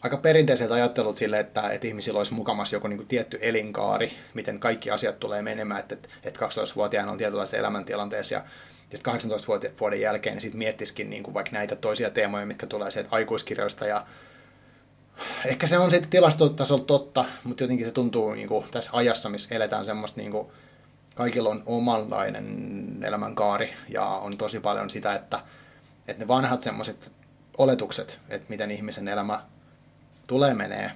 aika 0.01 0.17
perinteiseltä 0.17 0.73
ajattelut 0.73 1.17
sille, 1.17 1.39
että, 1.39 1.69
että 1.69 1.87
ihmisillä 1.87 2.17
olisi 2.17 2.33
mukamassa 2.33 2.75
joku 2.75 2.87
niin 2.87 2.97
kuin 2.97 3.07
tietty 3.07 3.39
elinkaari, 3.41 4.11
miten 4.33 4.59
kaikki 4.59 4.91
asiat 4.91 5.19
tulee 5.19 5.41
menemään, 5.41 5.79
että, 5.79 5.95
että 6.23 6.45
12-vuotiaana 6.45 7.11
on 7.11 7.17
tietynlaisessa 7.17 7.57
elämäntilanteessa 7.57 8.35
ja 8.35 8.43
sitten 8.81 9.01
18 9.01 9.47
vuoden 9.79 10.01
jälkeen 10.01 10.35
niin 10.35 10.41
sit 10.41 10.53
miettisikin 10.53 11.09
niin 11.09 11.23
kuin 11.23 11.33
vaikka 11.33 11.51
näitä 11.51 11.75
toisia 11.75 12.09
teemoja, 12.09 12.45
mitkä 12.45 12.67
tulee 12.67 12.91
sieltä 12.91 13.09
aikuiskirjoista 13.11 13.85
ja 13.85 14.05
ehkä 15.45 15.67
se 15.67 15.77
on 15.77 15.91
sitten 15.91 16.09
tilastotasolla 16.09 16.83
totta, 16.83 17.25
mutta 17.43 17.63
jotenkin 17.63 17.85
se 17.85 17.91
tuntuu 17.91 18.33
niin 18.33 18.47
kuin 18.47 18.65
tässä 18.71 18.91
ajassa, 18.93 19.29
missä 19.29 19.55
eletään 19.55 19.85
semmoista 19.85 20.21
niin 20.21 20.31
kuin, 20.31 20.47
kaikilla 21.15 21.49
on 21.49 21.63
omanlainen 21.65 22.97
elämänkaari 23.03 23.73
ja 23.89 24.05
on 24.05 24.37
tosi 24.37 24.59
paljon 24.59 24.89
sitä, 24.89 25.15
että, 25.15 25.39
että 26.07 26.23
ne 26.23 26.27
vanhat 26.27 26.61
semmoiset 26.61 27.11
oletukset, 27.57 28.19
että 28.29 28.45
miten 28.49 28.71
ihmisen 28.71 29.07
elämä 29.07 29.41
tulee 30.27 30.53
menee, 30.53 30.91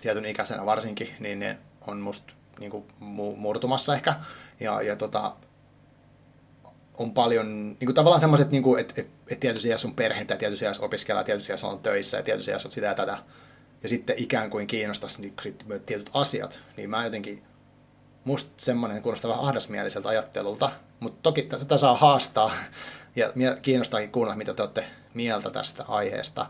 tietyn 0.00 0.24
ikäisenä 0.24 0.66
varsinkin, 0.66 1.08
niin 1.20 1.38
ne 1.38 1.58
on 1.86 2.00
musta 2.00 2.32
niin 2.60 2.70
kuin, 2.70 2.84
murtumassa 3.36 3.94
ehkä. 3.94 4.14
Ja, 4.60 4.82
ja 4.82 4.96
tota, 4.96 5.36
on 6.94 7.14
paljon, 7.14 7.68
niin 7.68 7.86
kuin 7.86 7.94
tavallaan 7.94 8.20
semmoiset, 8.20 8.50
niin 8.50 8.78
että, 8.78 8.94
että, 8.96 9.12
että 9.30 9.40
tietysti 9.40 9.68
iässä 9.68 9.88
on 9.88 9.94
perhettä, 9.94 10.36
tietysti 10.36 10.64
iässä 10.64 10.82
opiskellaan, 10.82 11.26
tietysti 11.26 11.52
iässä 11.52 11.66
on 11.66 11.78
töissä 11.78 12.16
ja 12.16 12.22
tietysti 12.22 12.50
iässä 12.50 12.68
on 12.68 12.72
sitä 12.72 12.86
ja 12.86 12.94
tätä. 12.94 13.18
Ja 13.82 13.88
sitten 13.88 14.18
ikään 14.18 14.50
kuin 14.50 14.66
kiinnostaisi 14.66 15.20
niin 15.20 15.34
sitten 15.42 15.80
tietyt 15.80 16.10
asiat, 16.14 16.60
niin 16.76 16.90
mä 16.90 17.04
jotenkin, 17.04 17.42
musta 18.24 18.50
semmoinen 18.56 19.02
kuulostaa 19.02 19.28
vähän 19.28 19.44
ahdasmieliseltä 19.44 20.08
ajattelulta, 20.08 20.70
mutta 21.00 21.18
toki 21.22 21.42
tätä 21.42 21.78
saa 21.78 21.96
haastaa 21.96 22.52
ja 23.16 23.32
kiinnostaakin 23.62 24.12
kuunnella, 24.12 24.36
mitä 24.36 24.54
te 24.54 24.62
olette 24.62 24.84
mieltä 25.14 25.50
tästä 25.50 25.84
aiheesta. 25.88 26.46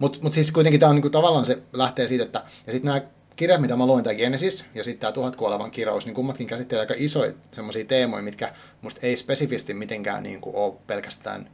Mutta 0.00 0.18
mut 0.22 0.32
siis 0.32 0.52
kuitenkin 0.52 0.80
tämä 0.80 0.90
on 0.90 0.96
niinku, 0.96 1.10
tavallaan 1.10 1.46
se 1.46 1.58
lähtee 1.72 2.06
siitä, 2.06 2.24
että 2.24 2.42
ja 2.66 2.72
sitten 2.72 2.88
nämä 2.92 3.02
kirjat, 3.36 3.60
mitä 3.60 3.76
mä 3.76 3.86
luin, 3.86 4.04
tämä 4.04 4.14
Genesis 4.14 4.66
ja 4.74 4.84
sitten 4.84 5.00
tämä 5.00 5.12
Tuhat 5.12 5.36
kuolevan 5.36 5.70
kirous, 5.70 6.06
niin 6.06 6.14
kummatkin 6.14 6.46
käsittelee 6.46 6.80
aika 6.80 6.94
isoja 6.96 7.32
semmoisia 7.52 7.84
teemoja, 7.84 8.22
mitkä 8.22 8.54
musta 8.82 9.06
ei 9.06 9.16
spesifisti 9.16 9.74
mitenkään 9.74 10.22
niin 10.22 10.40
kuin, 10.40 10.56
ole 10.56 10.74
pelkästään, 10.86 11.50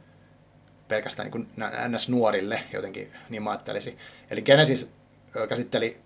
pelkästään 0.87 1.31
niin 1.31 1.47
ns. 1.87 2.09
nuorille 2.09 2.63
jotenkin, 2.73 3.11
niin 3.29 3.43
mä 3.43 3.49
ajattelisin. 3.49 3.97
Eli 4.31 4.41
Genesis 4.41 4.89
käsitteli 5.49 5.97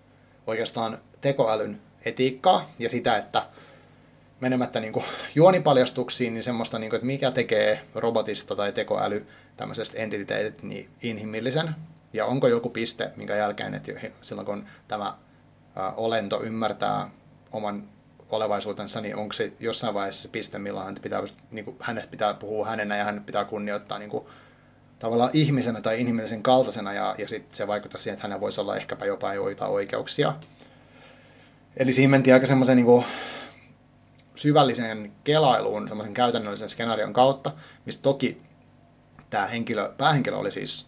oikeastaan 0.46 0.98
tekoälyn 1.20 1.80
etiikkaa 2.04 2.70
ja 2.78 2.88
sitä, 2.88 3.16
että 3.16 3.46
menemättä 4.40 4.80
niin 4.80 4.92
kuin 4.92 5.04
juonipaljastuksiin, 5.34 6.34
niin 6.34 6.44
semmoista, 6.44 6.78
niin 6.78 6.90
kuin, 6.90 6.96
että 6.96 7.06
mikä 7.06 7.30
tekee 7.30 7.80
robotista 7.94 8.56
tai 8.56 8.72
tekoäly 8.72 9.26
tämmöisestä 9.56 9.98
entiteetit 9.98 10.62
niin 10.62 10.88
inhimillisen, 11.02 11.74
ja 12.12 12.26
onko 12.26 12.48
joku 12.48 12.70
piste, 12.70 13.12
minkä 13.16 13.36
jälkeen, 13.36 13.74
että 13.74 13.92
silloin 14.20 14.46
kun 14.46 14.66
tämä 14.88 15.14
olento 15.96 16.42
ymmärtää 16.42 17.10
oman 17.52 17.88
olevaisuutensa, 18.30 19.00
niin 19.00 19.16
onko 19.16 19.32
se 19.32 19.52
jossain 19.60 19.94
vaiheessa 19.94 20.22
se 20.22 20.28
piste, 20.28 20.58
milloin 20.58 20.86
hänet 20.86 21.02
pitää, 21.02 21.22
niin 21.50 21.64
kuin, 21.64 21.76
hänet 21.80 22.10
pitää 22.10 22.34
puhua 22.34 22.66
hänenä 22.66 22.96
ja 22.96 23.04
hänet 23.04 23.26
pitää 23.26 23.44
kunnioittaa 23.44 23.98
niin 23.98 24.10
kuin, 24.10 24.24
tavallaan 24.98 25.30
ihmisenä 25.32 25.80
tai 25.80 26.00
inhimillisen 26.00 26.42
kaltaisena 26.42 26.92
ja, 26.92 27.14
ja 27.18 27.28
sitten 27.28 27.56
se 27.56 27.66
vaikuttaa 27.66 28.00
siihen, 28.00 28.14
että 28.14 28.22
hänellä 28.22 28.40
voisi 28.40 28.60
olla 28.60 28.76
ehkäpä 28.76 29.06
jopa 29.06 29.34
joita 29.34 29.66
oikeuksia. 29.66 30.34
Eli 31.76 31.92
siihen 31.92 32.10
mentiin 32.10 32.34
aika 32.34 32.46
semmoisen 32.46 32.76
niin 32.76 33.04
syvälliseen 34.36 35.12
kelailuun, 35.24 35.88
semmoisen 35.88 36.14
käytännöllisen 36.14 36.70
skenaarion 36.70 37.12
kautta, 37.12 37.52
mistä 37.86 38.02
toki 38.02 38.42
tämä 39.30 39.46
henkilö, 39.46 39.92
päähenkilö 39.98 40.36
oli 40.36 40.50
siis, 40.50 40.86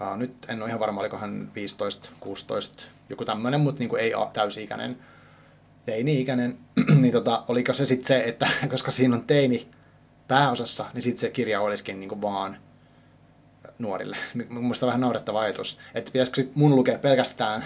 ää, 0.00 0.16
nyt 0.16 0.32
en 0.48 0.62
ole 0.62 0.68
ihan 0.68 0.80
varma, 0.80 1.00
oliko 1.00 1.18
hän 1.18 1.50
15, 1.54 2.10
16, 2.20 2.82
joku 3.08 3.24
tämmöinen, 3.24 3.60
mutta 3.60 3.78
niin 3.78 3.98
ei 3.98 4.12
täysi-ikäinen, 4.32 4.98
teini-ikäinen, 5.86 6.58
niin 7.00 7.12
tota, 7.12 7.44
oliko 7.48 7.72
se 7.72 7.86
sitten 7.86 8.06
se, 8.06 8.24
että 8.24 8.48
koska 8.70 8.90
siinä 8.90 9.16
on 9.16 9.24
teini 9.24 9.68
pääosassa, 10.28 10.86
niin 10.94 11.02
sitten 11.02 11.20
se 11.20 11.30
kirja 11.30 11.60
olisikin 11.60 12.00
niin 12.00 12.22
vaan 12.22 12.56
nuorille. 13.78 14.16
Mielestäni 14.48 14.88
vähän 14.88 15.00
naurettava 15.00 15.40
ajatus, 15.40 15.78
että 15.94 16.12
pitäisikö 16.12 16.42
sit 16.42 16.56
mun 16.56 16.76
lukea 16.76 16.98
pelkästään 16.98 17.64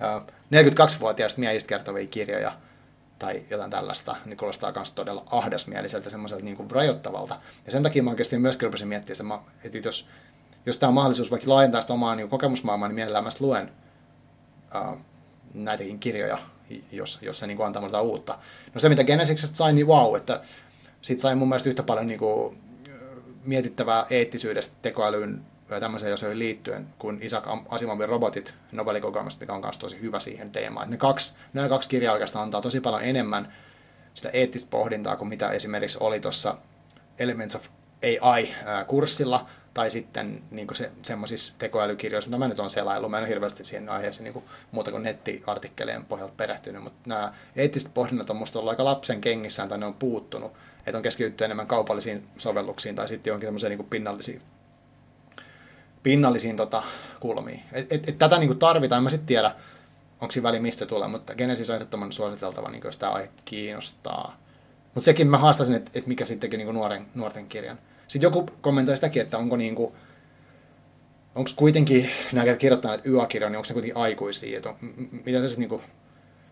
42-vuotiaista 0.54 1.40
miehistä 1.40 1.68
kertovia 1.68 2.06
kirjoja, 2.06 2.52
tai 3.20 3.42
jotain 3.50 3.70
tällaista, 3.70 4.16
niin 4.24 4.36
kuulostaa 4.36 4.72
myös 4.72 4.92
todella 4.92 5.24
ahdasmieliseltä, 5.30 6.10
semmoiselta 6.10 6.44
niin 6.44 6.70
rajoittavalta. 6.70 7.40
Ja 7.66 7.72
sen 7.72 7.82
takia 7.82 8.02
mä 8.02 8.10
oikeasti 8.10 8.38
myös 8.38 8.58
rupesin 8.62 8.88
miettimään, 8.88 9.40
että 9.64 9.78
jos, 9.78 10.06
jos 10.66 10.78
tämä 10.78 10.88
on 10.88 10.94
mahdollisuus 10.94 11.30
vaikka 11.30 11.50
laajentaa 11.50 11.80
sitä 11.80 11.92
omaa 11.92 12.16
niin 12.16 12.28
kokemusmaailmaa, 12.28 12.88
niin 12.88 12.94
mielellään 12.94 13.24
mä 13.24 13.30
luen 13.40 13.72
uh, 14.74 14.98
näitäkin 15.54 15.98
kirjoja, 15.98 16.38
jos, 16.92 17.18
jos 17.22 17.38
se 17.38 17.46
niin 17.46 17.56
kuin 17.56 17.66
antaa 17.66 17.82
muuta 17.82 18.02
uutta. 18.02 18.38
No 18.74 18.80
se, 18.80 18.88
mitä 18.88 19.04
Genesiksestä 19.04 19.56
sain, 19.56 19.74
niin 19.74 19.86
wow, 19.86 20.16
että 20.16 20.40
siitä 21.02 21.22
sai 21.22 21.34
mun 21.34 21.48
mielestä 21.48 21.68
yhtä 21.68 21.82
paljon 21.82 22.06
niin 22.06 22.18
kuin, 22.18 22.58
mietittävää 23.44 24.06
eettisyydestä 24.10 24.74
tekoälyyn 24.82 25.42
tämmöiseen 25.80 26.14
asioihin 26.14 26.38
liittyen 26.38 26.86
kuin 26.98 27.18
Isaac 27.22 27.44
Asimovin 27.68 28.08
robotit 28.08 28.54
novellikokoelmasta, 28.72 29.40
mikä 29.40 29.52
on 29.52 29.60
myös 29.60 29.78
tosi 29.78 30.00
hyvä 30.00 30.20
siihen 30.20 30.50
teemaan. 30.50 30.84
Et 30.84 30.90
ne 30.90 30.96
kaksi, 30.96 31.34
nämä 31.52 31.68
kaksi 31.68 31.88
kirjaa 31.88 32.12
oikeastaan 32.12 32.42
antaa 32.42 32.62
tosi 32.62 32.80
paljon 32.80 33.02
enemmän 33.02 33.52
sitä 34.14 34.30
eettistä 34.32 34.70
pohdintaa 34.70 35.16
kuin 35.16 35.28
mitä 35.28 35.50
esimerkiksi 35.50 35.98
oli 36.00 36.20
tuossa 36.20 36.56
Elements 37.18 37.54
of 37.54 37.66
AI-kurssilla, 38.02 39.46
tai 39.74 39.90
sitten 39.90 40.42
niin 40.50 40.66
se, 40.72 40.90
semmoisissa 41.02 41.54
tekoälykirjoissa, 41.58 42.30
mitä 42.30 42.38
mä 42.38 42.48
nyt 42.48 42.60
olen 42.60 42.70
selaillut, 42.70 43.10
mä 43.10 43.18
en 43.18 43.22
ole 43.22 43.28
hirveästi 43.28 43.64
siihen 43.64 43.88
aiheeseen 43.88 44.24
niin 44.24 44.32
kuin, 44.32 44.44
muuta 44.70 44.90
kuin 44.90 45.02
nettiartikkeleiden 45.02 46.04
pohjalta 46.04 46.34
perehtynyt, 46.36 46.82
mutta 46.82 47.00
nämä 47.06 47.32
eettiset 47.56 47.94
pohdinnat 47.94 48.30
on 48.30 48.36
musta 48.36 48.58
ollut 48.58 48.70
aika 48.70 48.84
lapsen 48.84 49.20
kengissään 49.20 49.68
tai 49.68 49.78
ne 49.78 49.86
on 49.86 49.94
puuttunut, 49.94 50.52
että 50.86 50.96
on 50.96 51.02
keskitytty 51.02 51.44
enemmän 51.44 51.66
kaupallisiin 51.66 52.28
sovelluksiin 52.38 52.94
tai 52.94 53.08
sitten 53.08 53.30
jonkin 53.30 53.46
semmoiseen 53.46 53.78
niin 53.78 53.86
pinnallisiin 53.90 54.42
pinnallisiin 56.02 56.56
tota, 56.56 56.82
kulmiin. 57.20 57.62
Et, 57.72 57.92
et, 57.92 58.08
et 58.08 58.18
tätä 58.18 58.38
niin 58.38 58.48
kuin 58.48 58.58
tarvitaan, 58.58 58.98
en 58.98 59.04
mä 59.04 59.10
sitten 59.10 59.26
tiedä, 59.26 59.54
onko 60.20 60.32
siinä 60.32 60.48
väli 60.48 60.60
mistä 60.60 60.86
tulee, 60.86 61.08
mutta 61.08 61.34
Genesis 61.34 61.70
on 61.70 61.74
ehdottoman 61.74 62.12
suositeltava, 62.12 62.70
niin 62.70 62.82
jos 62.84 62.98
tämä 62.98 63.12
aihe 63.12 63.30
kiinnostaa. 63.44 64.36
Mutta 64.94 65.04
sekin 65.04 65.26
mä 65.28 65.38
haastasin, 65.38 65.74
että 65.74 65.90
et 65.94 66.06
mikä 66.06 66.24
sitten 66.24 66.50
teki 66.50 66.64
niin 66.64 66.74
nuoren, 66.74 67.06
nuorten 67.14 67.46
kirjan. 67.46 67.78
Sitten 68.10 68.26
joku 68.26 68.46
kommentoi 68.60 68.96
sitäkin, 68.96 69.22
että 69.22 69.38
onko 69.38 69.56
niin 69.56 69.74
kuin, 69.74 69.92
onko 71.34 71.50
kuitenkin 71.56 72.10
nämä, 72.32 72.46
jotka 72.46 72.58
kirjoittaa 72.60 72.90
näitä 72.90 73.08
YA-kirjoja, 73.08 73.50
niin 73.50 73.56
onko 73.56 73.64
se 73.64 73.72
kuitenkin 73.72 74.02
aikuisia? 74.02 74.56
Että 74.56 74.68
on, 74.68 74.76
mitä 75.24 75.38
se 75.38 75.46
siis 75.46 75.58
niin 75.58 75.68
kuin, 75.68 75.82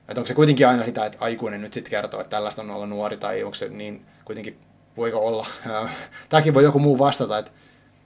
että 0.08 0.20
onko 0.20 0.26
se 0.26 0.34
kuitenkin 0.34 0.68
aina 0.68 0.86
sitä, 0.86 1.06
että 1.06 1.18
aikuinen 1.20 1.60
nyt 1.60 1.72
sitten 1.72 1.90
kertoo, 1.90 2.20
että 2.20 2.30
tällaista 2.30 2.62
on 2.62 2.70
olla 2.70 2.86
nuori, 2.86 3.16
tai 3.16 3.42
onko 3.42 3.54
se 3.54 3.68
niin 3.68 4.06
kuitenkin, 4.24 4.58
voiko 4.96 5.18
olla, 5.18 5.46
tämäkin 6.28 6.54
voi 6.54 6.62
joku 6.64 6.78
muu 6.78 6.98
vastata, 6.98 7.38
että 7.38 7.50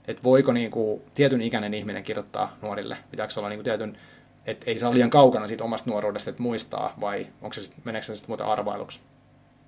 että 0.07 0.23
voiko 0.23 0.51
niin 0.51 0.71
kuin, 0.71 1.01
tietyn 1.13 1.41
ikäinen 1.41 1.73
ihminen 1.73 2.03
kirjoittaa 2.03 2.57
nuorille, 2.61 2.97
pitääkö 3.11 3.33
olla 3.37 3.49
niin 3.49 3.57
kuin, 3.57 3.65
tietyn, 3.65 3.97
että 4.45 4.71
ei 4.71 4.79
saa 4.79 4.93
liian 4.93 5.09
kaukana 5.09 5.47
siitä 5.47 5.63
omasta 5.63 5.89
nuoruudesta, 5.89 6.29
että 6.29 6.43
muistaa, 6.43 6.93
vai 7.01 7.27
onko 7.41 7.53
se 7.53 7.63
sit, 7.63 7.85
meneekö 7.85 8.05
se 8.05 8.15
sitten 8.15 8.29
muuten 8.29 8.45
arvailuksi? 8.45 8.99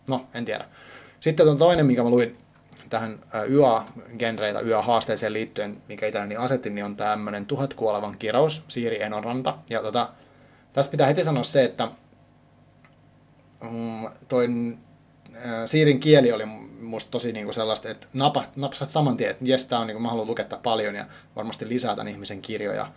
No, 0.10 0.27
en 0.34 0.46
tiedä. 0.46 0.65
Sitten 1.20 1.48
on 1.48 1.58
toinen, 1.58 1.86
minkä 1.86 2.04
mä 2.04 2.10
luin 2.10 2.45
tähän 2.96 3.20
YA-genreitä, 3.50 4.60
YA-haasteeseen 4.60 5.34
liittyen, 5.34 5.82
mikä 5.88 6.08
itselleni 6.08 6.36
asetin, 6.36 6.75
niin 6.75 6.86
on 6.86 6.96
tämmöinen 6.96 7.46
tuhat 7.46 7.74
kuolevan 7.74 8.18
kirous, 8.18 8.64
Siiri 8.68 9.02
Enonranta. 9.02 9.58
Ja 9.70 9.82
tota, 9.82 10.10
tässä 10.74 10.92
pitää 10.92 11.08
heti 11.08 11.24
sanoa 11.24 11.44
se, 11.44 11.64
että 11.64 11.88
mm, 13.64 14.08
toi 14.28 14.48
Siirin 15.66 16.00
kieli 16.00 16.32
oli 16.32 16.46
musta 16.82 17.12
tosi 17.12 17.32
niinku 17.32 17.54
sellaista, 17.54 17.90
että 17.90 18.08
napa, 18.14 18.44
napsat 18.56 18.92
saman 18.92 19.18
tien, 19.18 19.32
että 19.32 19.44
jes, 19.48 19.68
tää 19.68 19.80
on, 19.80 19.88
niinku, 19.88 20.02
mä 20.02 20.10
haluan 20.10 20.28
lukea 20.28 20.46
paljon 20.64 20.96
ja 20.96 21.06
varmasti 21.36 21.70
lisää 21.70 21.96
tämän 21.96 22.12
ihmisen 22.12 22.42
kirjoja. 22.42 22.92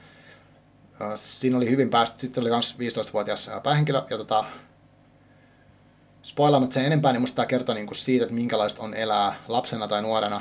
Siinä 1.15 1.57
oli 1.57 1.71
hyvin 1.71 1.91
päästy, 1.91 2.21
sitten 2.21 2.41
oli 2.41 2.51
myös 2.51 2.77
15-vuotias 2.79 3.51
päähenkilö, 3.63 4.03
ja 4.11 4.19
tota, 4.19 4.45
spoilaamatta 6.29 6.75
sen 6.75 6.85
enempää, 6.85 7.13
niin 7.13 7.21
musta 7.21 7.37
tämä 7.37 7.47
kertoo 7.47 7.75
niin 7.75 7.87
kuin 7.87 7.99
siitä, 7.99 8.25
että 8.25 8.35
minkälaista 8.35 8.83
on 8.83 8.95
elää 8.95 9.35
lapsena 9.49 9.89
tai 9.89 10.03
nuorena 10.03 10.41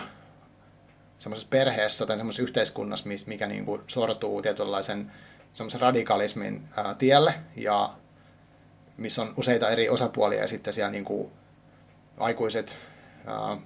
semmoisessa 1.19 1.49
perheessä 1.49 2.05
tai 2.05 2.17
semmoisessa 2.17 2.43
yhteiskunnassa, 2.43 3.09
mikä 3.25 3.47
niin 3.47 3.65
kuin 3.65 3.81
sortuu 3.87 4.41
tietynlaisen 4.41 5.11
semmoisen 5.53 5.81
radikalismin 5.81 6.69
ää, 6.77 6.93
tielle 6.93 7.33
ja 7.55 7.93
missä 8.97 9.21
on 9.21 9.33
useita 9.37 9.69
eri 9.69 9.89
osapuolia 9.89 10.41
ja 10.41 10.47
sitten 10.47 10.73
siellä 10.73 10.91
niin 10.91 11.05
kuin 11.05 11.31
aikuiset 12.19 12.77
ää, 13.25 13.57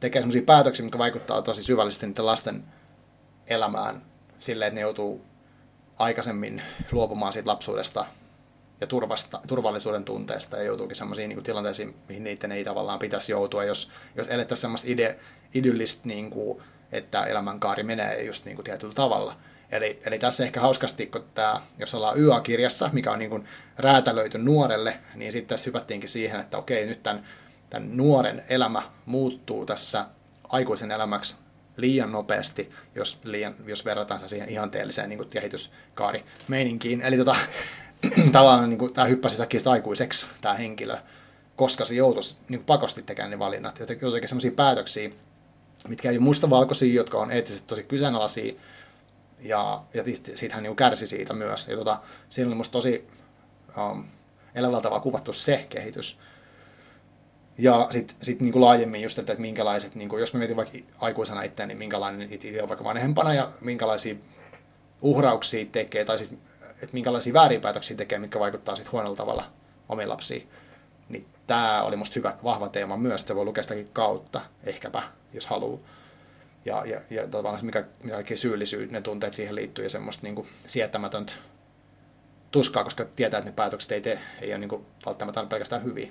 tekee 0.00 0.22
semmoisia 0.22 0.42
päätöksiä, 0.42 0.84
mitkä 0.84 0.98
vaikuttaa 0.98 1.42
tosi 1.42 1.62
syvällisesti 1.62 2.06
niiden 2.06 2.26
lasten 2.26 2.64
elämään 3.46 4.02
silleen, 4.38 4.68
että 4.68 4.74
ne 4.74 4.80
joutuu 4.80 5.24
aikaisemmin 5.96 6.62
luopumaan 6.92 7.32
siitä 7.32 7.50
lapsuudesta 7.50 8.04
ja 8.80 8.86
turvasta, 8.86 9.40
turvallisuuden 9.48 10.04
tunteesta 10.04 10.56
ja 10.56 10.62
joutuukin 10.62 10.96
sellaisiin 10.96 11.28
niin 11.28 11.42
tilanteisiin, 11.42 11.96
mihin 12.08 12.24
niiden 12.24 12.52
ei 12.52 12.64
tavallaan 12.64 12.98
pitäisi 12.98 13.32
joutua, 13.32 13.64
jos, 13.64 13.90
jos 14.14 14.28
elettäisiin 14.28 14.62
semmoista 14.62 14.88
ide, 14.90 15.18
idyllistä, 15.54 16.08
niin 16.08 16.30
kuin, 16.30 16.62
että 16.92 17.24
elämänkaari 17.24 17.82
menee 17.82 18.22
just 18.22 18.44
niin 18.44 18.56
kuin 18.56 18.64
tietyllä 18.64 18.94
tavalla. 18.94 19.36
Eli, 19.70 19.98
eli 20.06 20.18
tässä 20.18 20.44
ehkä 20.44 20.60
hauskasti, 20.60 21.06
kun 21.06 21.24
tämä, 21.34 21.60
jos 21.78 21.94
ollaan 21.94 22.18
YA-kirjassa, 22.18 22.90
mikä 22.92 23.12
on 23.12 23.18
niin 23.18 23.30
kuin 23.30 23.48
räätälöity 23.78 24.38
nuorelle, 24.38 24.98
niin 25.14 25.32
sitten 25.32 25.48
tässä 25.48 25.66
hypättiinkin 25.66 26.08
siihen, 26.08 26.40
että 26.40 26.58
okei, 26.58 26.86
nyt 26.86 27.02
tämän, 27.02 27.26
tämän 27.70 27.96
nuoren 27.96 28.44
elämä 28.48 28.82
muuttuu 29.06 29.66
tässä 29.66 30.06
aikuisen 30.48 30.90
elämäksi 30.90 31.36
liian 31.76 32.12
nopeasti, 32.12 32.70
jos, 32.94 33.18
liian, 33.24 33.54
jos 33.66 33.84
verrataan 33.84 34.20
sitä 34.20 34.28
siihen 34.28 34.48
ihanteelliseen 34.48 35.08
niin 35.08 35.28
kehityskaarimeininkiin. 35.28 37.02
Eli 37.02 37.16
tota, 37.16 37.36
tavallaan 38.32 38.68
niin 38.68 38.78
kuin, 38.78 38.92
tämä 38.92 39.06
hyppäsi 39.06 39.34
yhtäkkiä 39.34 39.60
aikuiseksi, 39.66 40.26
tämä 40.40 40.54
henkilö, 40.54 40.96
koska 41.56 41.84
se 41.84 41.94
joutuisi 41.94 42.38
niin 42.48 42.64
pakosti 42.64 43.02
tekemään 43.02 43.30
ne 43.30 43.38
valinnat. 43.38 43.78
Ja 43.78 43.86
jotenkin 44.00 44.28
sellaisia 44.28 44.50
päätöksiä, 44.50 45.10
mitkä 45.88 46.10
ei 46.10 46.16
ole 46.16 46.24
mustavalkoisia, 46.24 46.94
jotka 46.94 47.18
on 47.18 47.30
eettisesti 47.30 47.68
tosi 47.68 47.82
kyseenalaisia, 47.82 48.54
ja, 49.40 49.82
ja 49.94 50.04
siitä 50.34 50.54
hän 50.54 50.62
niin 50.62 50.76
kärsi 50.76 51.06
siitä 51.06 51.34
myös. 51.34 51.68
Ja 51.68 51.76
tota, 51.76 52.00
siinä 52.28 52.48
oli 52.48 52.54
musta 52.54 52.72
tosi 52.72 53.06
um, 53.76 54.04
elävällä 54.54 54.80
tavalla 54.80 55.02
kuvattu 55.02 55.32
se 55.32 55.66
kehitys. 55.68 56.18
Ja 57.58 57.88
sitten 57.90 58.16
sit 58.22 58.40
niinku 58.40 58.60
laajemmin 58.60 59.02
just, 59.02 59.18
että, 59.18 59.32
että 59.32 59.40
minkälaiset, 59.40 59.94
niinku, 59.94 60.18
jos 60.18 60.34
mä 60.34 60.38
mietin 60.38 60.56
vaikka 60.56 60.78
aikuisena 61.00 61.42
itseäni, 61.42 61.68
niin 61.68 61.78
minkälainen 61.78 62.32
itse 62.32 62.62
on 62.62 62.68
vaikka 62.68 62.84
vanhempana 62.84 63.34
ja 63.34 63.52
minkälaisia 63.60 64.14
uhrauksia 65.02 65.66
tekee, 65.72 66.04
tai 66.04 66.18
siis, 66.18 66.34
että 66.82 66.92
minkälaisia 66.92 67.32
väärinpäätöksiä 67.32 67.96
tekee, 67.96 68.18
mitkä 68.18 68.40
vaikuttaa 68.40 68.76
sitten 68.76 68.92
huonolla 68.92 69.16
tavalla 69.16 69.44
omiin 69.88 70.08
lapsiin. 70.08 70.48
Niin 71.08 71.26
tämä 71.46 71.82
oli 71.82 71.96
musta 71.96 72.14
hyvä, 72.16 72.34
vahva 72.44 72.68
teema 72.68 72.96
myös, 72.96 73.20
että 73.20 73.28
se 73.28 73.34
voi 73.34 73.44
lukea 73.44 73.62
sitäkin 73.62 73.88
kautta, 73.92 74.40
ehkäpä, 74.64 75.02
jos 75.32 75.46
haluaa. 75.46 75.80
Ja, 76.64 76.84
ja, 76.86 77.00
ja 77.10 77.26
tavallaan 77.26 77.66
mikä, 77.66 77.84
mikä 78.02 78.14
kaikki 78.14 78.36
syyllisyys, 78.36 78.90
ne 78.90 79.00
tunteet 79.00 79.34
siihen 79.34 79.54
liittyy 79.54 79.84
ja 79.84 79.90
semmoista 79.90 80.22
niinku 80.22 80.46
sietämätöntä 80.66 81.32
tuskaa, 82.50 82.84
koska 82.84 83.04
tietää, 83.04 83.38
että 83.38 83.50
ne 83.50 83.54
päätökset 83.56 83.92
ei, 83.92 84.00
tee, 84.00 84.20
ei 84.40 84.50
ole 84.52 84.58
niinku 84.58 84.86
välttämättä 85.06 85.44
pelkästään 85.44 85.84
hyviä 85.84 86.08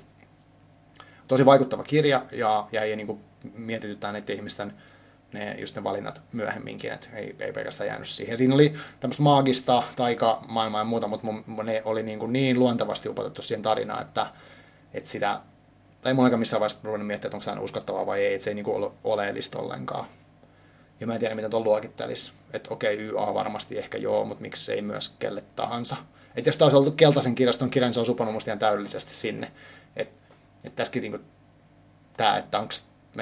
tosi 1.28 1.46
vaikuttava 1.46 1.84
kirja 1.84 2.26
ja, 2.32 2.68
ja 2.72 2.82
ei 2.82 2.96
niin 2.96 3.08
kuin 3.08 3.20
mietitytään 3.54 4.14
näiden 4.14 4.36
ihmisten 4.36 4.74
ne, 5.34 5.56
just 5.60 5.76
ne 5.76 5.84
valinnat 5.84 6.22
myöhemminkin, 6.34 6.92
että 6.92 7.08
ei, 7.14 7.36
ei 7.40 7.54
pelkästään 7.54 7.88
jäänyt 7.88 8.08
siihen. 8.08 8.38
Siinä 8.38 8.56
oli 8.56 8.74
tämmöistä 9.00 9.24
maagista, 9.24 9.84
maailmaa 10.48 10.82
ja 10.82 10.86
muuta, 10.86 11.08
mutta 11.08 11.28
mun, 11.28 11.66
ne 11.66 11.82
oli 11.86 12.04
niin, 12.04 12.20
kuin 12.20 12.34
niin 12.34 12.60
luontevasti 12.60 13.10
upotettu 13.10 13.42
siihen 13.42 13.62
tarinaan, 13.62 14.02
että, 14.02 14.28
että 14.94 15.10
sitä, 15.10 15.40
tai 16.02 16.14
mun 16.14 16.26
aika 16.26 16.38
missään 16.38 16.60
vaiheessa 16.60 16.80
ruvennut 16.84 17.08
miettiä, 17.08 17.28
että 17.28 17.38
onko 17.38 17.46
tämä 17.46 17.62
uskottavaa 17.62 18.06
vai 18.06 18.26
ei, 18.26 18.34
että 18.34 18.44
se 18.44 18.50
ei 18.50 18.56
niin 18.56 18.66
kuin 18.66 18.78
ole 18.78 18.92
oleellista 19.04 19.60
ollenkaan. 19.60 20.06
Ja 21.00 21.08
mä 21.08 21.14
en 21.14 21.20
tiedä, 21.20 21.36
miten 21.36 21.52
tuon 21.52 21.64
luokittelisi. 21.64 22.32
Että 22.54 22.74
okei, 22.74 22.98
YA 22.98 23.34
varmasti 23.34 23.78
ehkä 23.78 23.98
joo, 23.98 24.26
mutta 24.26 24.42
miksi 24.42 24.74
ei 24.74 24.82
myös 24.82 25.16
kelle 25.20 25.44
tahansa. 25.56 25.96
Että 26.36 26.50
jos 26.50 26.62
olisi 26.62 26.78
ollut 26.78 26.96
keltaisen 26.96 27.36
kirjaston 27.36 27.70
kirja, 27.70 27.88
niin 27.88 27.94
se 27.94 28.00
on 28.00 28.06
supanut 28.06 28.34
musta 28.34 28.52
ihan 28.52 28.60
täydellisesti 28.60 29.14
sinne. 29.14 29.52
Että 29.96 30.18
että 30.64 30.76
tässäkin 30.76 31.02
niin 31.02 31.26
tämä, 32.18 32.38
että 32.38 32.60
onko, 32.60 32.74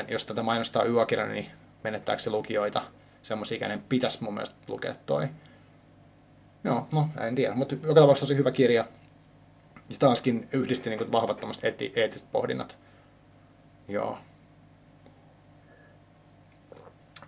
jos 0.08 0.26
tätä 0.26 0.44
mainostaa 0.44 0.86
yökirjana, 0.86 1.32
niin 1.32 1.52
menettääkö 1.86 2.22
se 2.22 2.30
lukijoita 2.30 2.82
semmoisia, 3.22 3.60
kenen 3.60 3.82
pitäisi 3.82 4.24
mun 4.24 4.34
mielestä 4.34 4.56
lukea 4.68 4.96
toi. 5.06 5.28
Joo, 6.64 6.88
no 6.94 7.10
en 7.28 7.36
tiedä, 7.36 7.56
mutta 7.56 7.76
joka 7.76 7.94
tapauksessa 7.94 8.26
tosi 8.26 8.38
hyvä 8.38 8.52
kirja. 8.52 8.86
Ja 9.90 9.96
taaskin 10.00 10.48
yhdisti 10.52 10.90
niin 10.90 11.12
vahvat 11.12 11.42
eetti, 11.64 11.94
eettiset 11.96 12.32
pohdinnat. 12.32 12.78
Joo. 13.88 14.18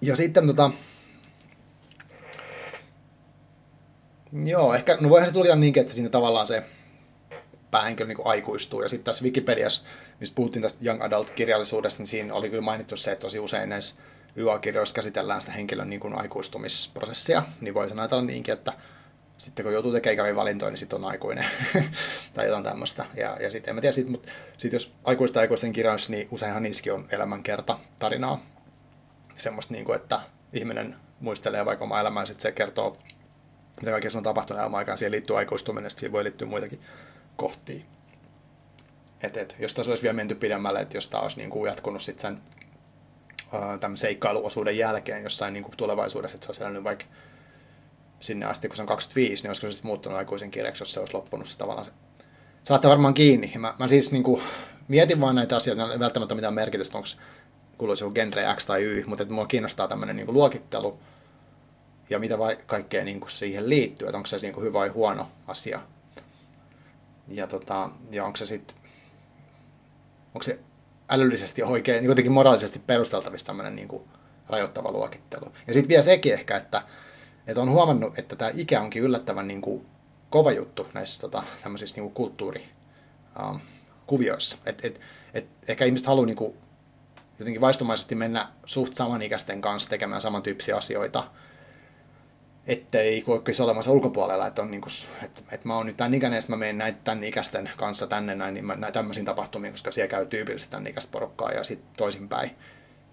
Ja 0.01 0.15
sitten 0.15 0.47
tota... 0.47 0.71
Joo, 4.45 4.73
ehkä, 4.73 4.97
no 5.01 5.09
voihan 5.09 5.27
se 5.27 5.33
tulla 5.33 5.55
niinkin, 5.55 5.81
että 5.81 5.93
siinä 5.93 6.09
tavallaan 6.09 6.47
se 6.47 6.63
päähenkilö 7.71 8.07
niin 8.07 8.17
aikuistuu. 8.25 8.81
Ja 8.81 8.89
sitten 8.89 9.05
tässä 9.05 9.23
Wikipediassa, 9.23 9.83
mistä 10.19 10.35
puhuttiin 10.35 10.63
tästä 10.63 10.85
Young 10.85 11.03
Adult-kirjallisuudesta, 11.03 11.99
niin 11.99 12.07
siinä 12.07 12.33
oli 12.33 12.49
kyllä 12.49 12.61
mainittu 12.61 12.95
se, 12.95 13.11
että 13.11 13.21
tosi 13.21 13.39
usein 13.39 13.69
näissä 13.69 13.95
YA-kirjoissa 14.37 14.95
käsitellään 14.95 15.41
sitä 15.41 15.53
henkilön 15.53 15.89
niin 15.89 15.99
kuin 15.99 16.19
aikuistumisprosessia, 16.19 17.43
niin 17.61 17.73
voisi 17.73 17.95
ajatella 17.97 18.23
niinkin, 18.23 18.53
että 18.53 18.73
sitten 19.37 19.63
kun 19.63 19.73
joutuu 19.73 19.91
tekemään 19.91 20.13
ikäviä 20.13 20.35
valintoja, 20.35 20.71
niin 20.71 20.77
sitten 20.77 20.99
on 20.99 21.05
aikuinen 21.05 21.45
tai 22.33 22.45
jotain 22.45 22.63
tämmöistä. 22.63 23.05
Ja, 23.15 23.37
ja 23.39 23.51
sitten 23.51 23.71
en 23.71 23.75
mä 23.75 23.81
tiedä, 23.81 23.93
sit, 23.93 24.07
mutta 24.07 24.31
sitten 24.57 24.75
jos 24.75 24.91
aikuista 25.03 25.39
aikuisten 25.39 25.73
kirjoissa, 25.73 26.11
niin 26.11 26.27
useinhan 26.31 26.63
niissäkin 26.63 26.93
on 26.93 27.07
elämänkerta 27.11 27.79
tarinaa. 27.99 28.45
Semmoista, 29.35 29.73
niin 29.73 29.85
kuin, 29.85 29.95
että 29.95 30.19
ihminen 30.53 30.95
muistelee 31.19 31.65
vaikka 31.65 31.85
omaa 31.85 32.01
elämää, 32.01 32.25
sitten 32.25 32.41
se 32.41 32.51
kertoo, 32.51 32.97
mitä 33.79 33.91
kaikkea 33.91 34.11
on 34.15 34.23
tapahtunut 34.23 34.61
elämän 34.61 34.77
aikaan. 34.77 34.97
Siihen 34.97 35.11
liittyy 35.11 35.37
aikuistuminen, 35.37 35.91
sitten 35.91 35.99
siihen 35.99 36.11
voi 36.11 36.23
liittyä 36.23 36.47
muitakin 36.47 36.81
kohtia. 37.35 37.85
Et, 39.21 39.37
et, 39.37 39.55
jos 39.59 39.73
tässä 39.73 39.91
olisi 39.91 40.03
vielä 40.03 40.15
menty 40.15 40.35
pidemmälle, 40.35 40.79
että 40.79 40.97
jos 40.97 41.07
tämä 41.07 41.21
olisi 41.21 41.37
niin 41.37 41.49
kuin 41.49 41.67
jatkunut 41.67 42.01
sit 42.01 42.19
sen 42.19 42.41
tämän 43.79 43.97
seikkailuosuuden 43.97 44.77
jälkeen 44.77 45.23
jossain 45.23 45.53
niin 45.53 45.63
kuin 45.63 45.77
tulevaisuudessa, 45.77 46.35
että 46.35 46.45
se 46.45 46.51
olisi 46.51 46.63
elänyt 46.63 46.83
vaikka 46.83 47.05
sinne 48.19 48.45
asti, 48.45 48.67
kun 48.67 48.75
se 48.75 48.81
on 48.81 48.87
25, 48.87 49.43
niin 49.43 49.49
olisiko 49.49 49.67
se 49.67 49.71
sitten 49.71 49.87
muuttunut 49.87 50.17
aikuisen 50.17 50.51
kirjaksi, 50.51 50.81
jos 50.81 50.93
se 50.93 50.99
olisi 50.99 51.13
loppunut 51.13 51.47
se 51.47 51.57
tavallaan 51.57 51.85
se. 51.85 51.91
Saattaa 52.63 52.89
varmaan 52.91 53.13
kiinni. 53.13 53.53
Mä, 53.57 53.73
mä 53.79 53.87
siis 53.87 54.11
niin 54.11 54.23
kuin, 54.23 54.41
mietin 54.87 55.21
vaan 55.21 55.35
näitä 55.35 55.55
asioita, 55.55 55.93
ei 55.93 55.99
välttämättä 55.99 56.35
mitään 56.35 56.53
merkitystä, 56.53 56.97
onko 56.97 57.09
kuuluisi 57.77 58.03
joku 58.03 58.13
genre 58.13 58.55
X 58.55 58.65
tai 58.65 58.83
Y, 58.83 59.03
mutta 59.07 59.23
että 59.23 59.35
mua 59.35 59.45
kiinnostaa 59.45 59.87
tämmöinen 59.87 60.15
niin 60.15 60.25
kuin 60.25 60.35
luokittelu 60.35 60.99
ja 62.09 62.19
mitä 62.19 62.39
vai, 62.39 62.57
kaikkea 62.65 63.03
niin 63.03 63.19
kuin 63.19 63.31
siihen 63.31 63.69
liittyy, 63.69 64.07
että 64.07 64.17
onko 64.17 64.27
se 64.27 64.37
niin 64.37 64.53
kuin 64.53 64.63
hyvä 64.63 64.79
vai 64.79 64.89
huono 64.89 65.27
asia 65.47 65.79
ja, 67.27 67.47
tota, 67.47 67.89
ja 68.11 68.25
onko 68.25 68.37
se 68.37 68.45
sitten, 68.45 68.77
onko 70.33 70.43
se 70.43 70.59
älyllisesti 71.09 71.63
oikein, 71.63 72.01
niin 72.01 72.07
kuitenkin 72.07 72.31
moraalisesti 72.31 72.79
perusteltavissa 72.79 73.47
tämmöinen 73.47 73.75
niin 73.75 73.87
kuin 73.87 74.03
rajoittava 74.49 74.91
luokittelu. 74.91 75.45
Ja 75.67 75.73
sitten 75.73 75.89
vielä 75.89 76.01
sekin 76.01 76.33
ehkä, 76.33 76.57
että, 76.57 76.81
että 77.47 77.61
on 77.61 77.69
huomannut, 77.69 78.19
että 78.19 78.35
tämä 78.35 78.51
ikä 78.53 78.81
onkin 78.81 79.03
yllättävän 79.03 79.47
niin 79.47 79.61
kuin 79.61 79.85
kova 80.29 80.51
juttu 80.51 80.87
näissä 80.93 81.21
tota, 81.21 81.43
tämmöisissä 81.63 81.95
niin 81.95 82.03
kuin 82.03 82.13
kulttuurikuvioissa. 82.13 84.57
Um, 84.57 84.63
et, 84.65 84.85
et, 84.85 85.01
et 85.33 85.47
ehkä 85.67 85.85
ihmiset 85.85 86.07
haluaa 86.07 86.25
niin 86.25 86.35
kuin, 86.35 86.57
jotenkin 87.39 87.61
vaistomaisesti 87.61 88.15
mennä 88.15 88.47
suht 88.65 88.93
samanikäisten 88.93 89.61
kanssa 89.61 89.89
tekemään 89.89 90.21
samantyyppisiä 90.21 90.77
asioita, 90.77 91.31
ettei 92.67 93.21
kokisi 93.21 93.61
olemassa 93.61 93.91
ulkopuolella, 93.91 94.47
että, 94.47 94.61
on 94.61 94.71
niin 94.71 94.81
kuin, 94.81 94.91
että, 95.23 95.41
että 95.51 95.67
mä 95.67 95.75
oon 95.75 95.85
nyt 95.85 95.97
tämän 95.97 96.13
ikäinen, 96.13 96.43
mä 96.47 96.57
menen 96.57 96.77
näitä 96.77 96.99
tämän 97.03 97.23
ikäisten 97.23 97.69
kanssa 97.77 98.07
tänne 98.07 98.35
näin, 98.35 98.53
niin 98.53 98.65
mä 98.65 98.75
näin 98.75 98.93
tämmöisiin 98.93 99.25
tapahtumiin, 99.25 99.73
koska 99.73 99.91
siellä 99.91 100.09
käy 100.09 100.25
tyypillisesti 100.25 100.71
tämän 100.71 100.87
ikäistä 100.87 101.11
porukkaa 101.11 101.51
ja 101.51 101.63
sitten 101.63 101.89
toisinpäin. 101.97 102.51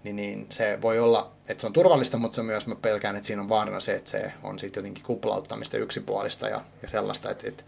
Niin, 0.03 0.15
niin, 0.15 0.47
se 0.49 0.79
voi 0.81 0.99
olla, 0.99 1.31
että 1.49 1.61
se 1.61 1.67
on 1.67 1.73
turvallista, 1.73 2.17
mutta 2.17 2.35
se 2.35 2.43
myös 2.43 2.67
mä 2.67 2.75
pelkään, 2.75 3.15
että 3.15 3.27
siinä 3.27 3.41
on 3.41 3.49
vaarana 3.49 3.79
se, 3.79 3.95
että 3.95 4.09
se 4.09 4.31
on 4.43 4.59
sitten 4.59 4.81
jotenkin 4.81 5.03
kuplauttamista 5.03 5.77
yksipuolista 5.77 6.49
ja, 6.49 6.61
ja 6.81 6.87
sellaista, 6.87 7.29
että, 7.29 7.47
että 7.47 7.63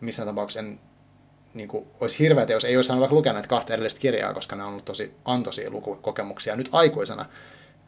missään 0.00 0.28
tapauksessa 0.28 0.60
en, 0.60 0.80
niin 1.54 1.68
kuin, 1.68 1.86
olisi 2.00 2.18
hirveätä, 2.18 2.52
jos 2.52 2.64
ei 2.64 2.76
olisi 2.76 2.88
saanut 2.88 3.24
näitä 3.24 3.48
kahta 3.48 3.74
edellistä 3.74 4.00
kirjaa, 4.00 4.34
koska 4.34 4.56
ne 4.56 4.62
on 4.62 4.68
ollut 4.68 4.84
tosi 4.84 5.14
antoisia 5.24 5.70
lukukokemuksia 5.70 6.56
nyt 6.56 6.68
aikuisena 6.72 7.26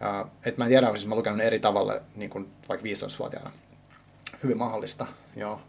Uh, 0.02 0.30
et 0.44 0.58
mä 0.58 0.64
en 0.64 0.70
tiedä, 0.70 0.90
siis 0.90 1.06
mä 1.06 1.14
lukenut 1.14 1.40
eri 1.40 1.58
tavalla 1.58 1.94
niin 2.16 2.30
kuin 2.30 2.52
vaikka 2.68 2.86
15-vuotiaana. 2.86 3.50
Hyvin 4.42 4.58
mahdollista, 4.58 5.06
joo. 5.36 5.60